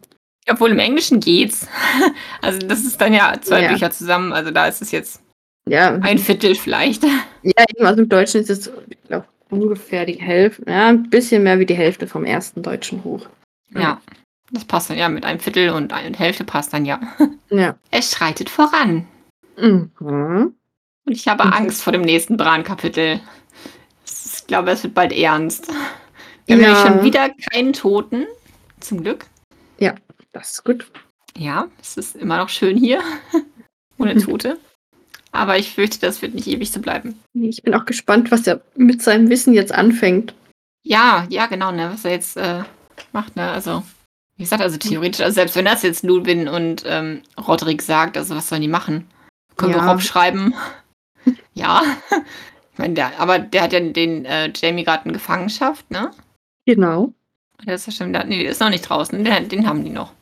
[0.48, 1.66] Obwohl im Englischen geht's.
[2.40, 3.72] Also das ist dann ja zwei Ja.
[3.72, 5.22] Bücher zusammen, also da ist es jetzt
[5.68, 7.04] ja, ein Viertel vielleicht.
[7.42, 11.44] ja, eben, also im Deutschen ist es, ich glaube, ungefähr die Hälfte, ja, ein bisschen
[11.44, 13.28] mehr wie die Hälfte vom ersten deutschen Buch.
[13.74, 14.00] Ja.
[14.50, 17.00] Das passt dann ja mit einem Viertel und eine Hälfte passt dann ja.
[17.48, 17.76] Ja.
[17.90, 19.06] Es schreitet voran.
[19.56, 20.54] Mhm.
[21.04, 21.52] Und ich habe Mhm.
[21.52, 23.20] Angst vor dem nächsten Bran-Kapitel.
[24.06, 25.68] Ich glaube, es wird bald ernst.
[26.46, 26.68] Wir haben Ja.
[26.68, 28.26] nämlich schon wieder keinen Toten.
[28.80, 29.26] Zum Glück.
[30.34, 30.90] Das ist gut.
[31.36, 33.02] Ja, es ist immer noch schön hier.
[33.98, 34.56] Ohne Tote.
[35.30, 37.20] Aber ich fürchte, das wird nicht ewig so bleiben.
[37.34, 40.34] Ich bin auch gespannt, was er mit seinem Wissen jetzt anfängt.
[40.84, 42.62] Ja, ja, genau, ne, was er jetzt äh,
[43.12, 43.50] macht, ne?
[43.50, 43.82] Also,
[44.38, 48.34] wie gesagt, also theoretisch, also selbst wenn das jetzt Ludwin und ähm, Roderick sagt, also
[48.34, 49.06] was sollen die machen?
[49.56, 49.92] Können wir Ja.
[49.92, 50.54] Rob schreiben?
[51.54, 51.82] Ja.
[52.74, 56.10] Ich meine, der, aber der hat ja den äh, Jamie gerade in Gefangenschaft, ne?
[56.64, 57.12] Genau.
[57.66, 59.90] Der ist ja schon wieder, nee, der ist noch nicht draußen, den, den haben die
[59.90, 60.14] noch.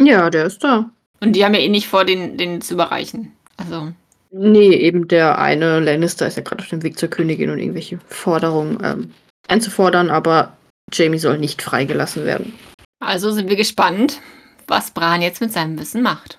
[0.00, 0.88] Ja, der ist da.
[1.20, 3.32] Und die haben ja eh nicht vor, den, den zu überreichen.
[3.58, 3.92] Also,
[4.30, 7.98] Nee, eben der eine Lannister ist ja gerade auf dem Weg zur Königin und irgendwelche
[8.08, 9.14] Forderungen ähm,
[9.48, 10.56] einzufordern, aber
[10.92, 12.58] Jamie soll nicht freigelassen werden.
[13.00, 14.20] also sind wir gespannt,
[14.66, 16.38] was Bran jetzt mit seinem Wissen macht.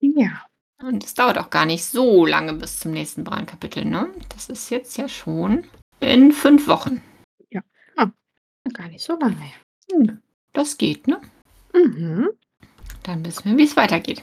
[0.00, 0.42] Ja.
[0.82, 4.08] Und es dauert auch gar nicht so lange bis zum nächsten Bran-Kapitel, ne?
[4.30, 5.64] Das ist jetzt ja schon
[6.00, 7.02] in fünf Wochen.
[8.72, 9.36] Gar nicht so lange.
[9.90, 10.20] Hm,
[10.52, 11.20] Das geht, ne?
[11.74, 12.28] Mhm.
[13.02, 14.22] Dann wissen wir, wie es weitergeht.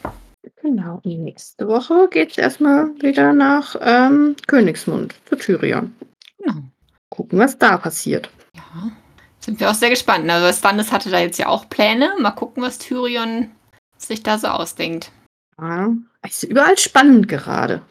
[0.62, 1.02] Genau.
[1.04, 5.94] Und nächste Woche geht es erstmal wieder nach ähm, Königsmund zu Tyrion.
[6.38, 6.62] Genau.
[7.10, 8.30] Gucken, was da passiert.
[8.54, 8.92] Ja.
[9.40, 10.30] Sind wir auch sehr gespannt.
[10.30, 12.14] Also Stannis hatte da jetzt ja auch Pläne.
[12.20, 13.52] Mal gucken, was Tyrion
[13.98, 15.12] sich da so ausdenkt.
[15.60, 17.82] Ja, es ist überall spannend gerade.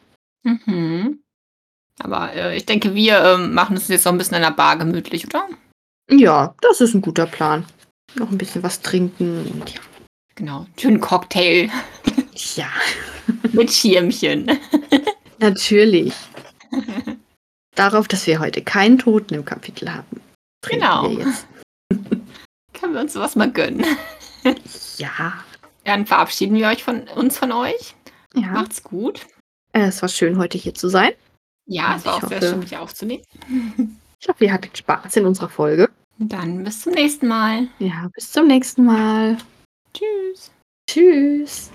[0.44, 1.20] Mhm.
[1.98, 4.76] Aber äh, ich denke, wir ähm, machen es jetzt noch ein bisschen an der Bar
[4.76, 5.48] gemütlich, oder?
[6.10, 7.64] Ja, das ist ein guter Plan.
[8.14, 9.80] Noch ein bisschen was trinken und ja.
[10.36, 10.66] Genau.
[10.78, 11.70] Schönen Cocktail
[12.54, 12.68] Ja,
[13.52, 14.58] mit Schirmchen.
[15.38, 16.14] natürlich.
[17.74, 20.20] Darauf, dass wir heute keinen Toten im Kapitel haben.
[20.68, 21.08] Genau.
[22.74, 23.84] Können wir uns sowas mal gönnen.
[24.98, 25.44] Ja.
[25.86, 27.94] Dann verabschieden wir euch von uns von euch.
[28.34, 28.48] ja.
[28.48, 29.24] Macht's gut.
[29.72, 31.12] Äh, Es war schön, heute hier zu sein.
[31.66, 33.22] Ja, es war Ich auch sehr hoffe- schön, dich aufzunehmen.
[34.18, 35.90] Ich hoffe, ihr hattet Spaß in unserer Folge.
[36.18, 37.68] Dann bis zum nächsten Mal.
[37.78, 39.36] Ja, bis zum nächsten Mal.
[39.92, 40.50] Tschüss.
[40.90, 41.70] Tschüss.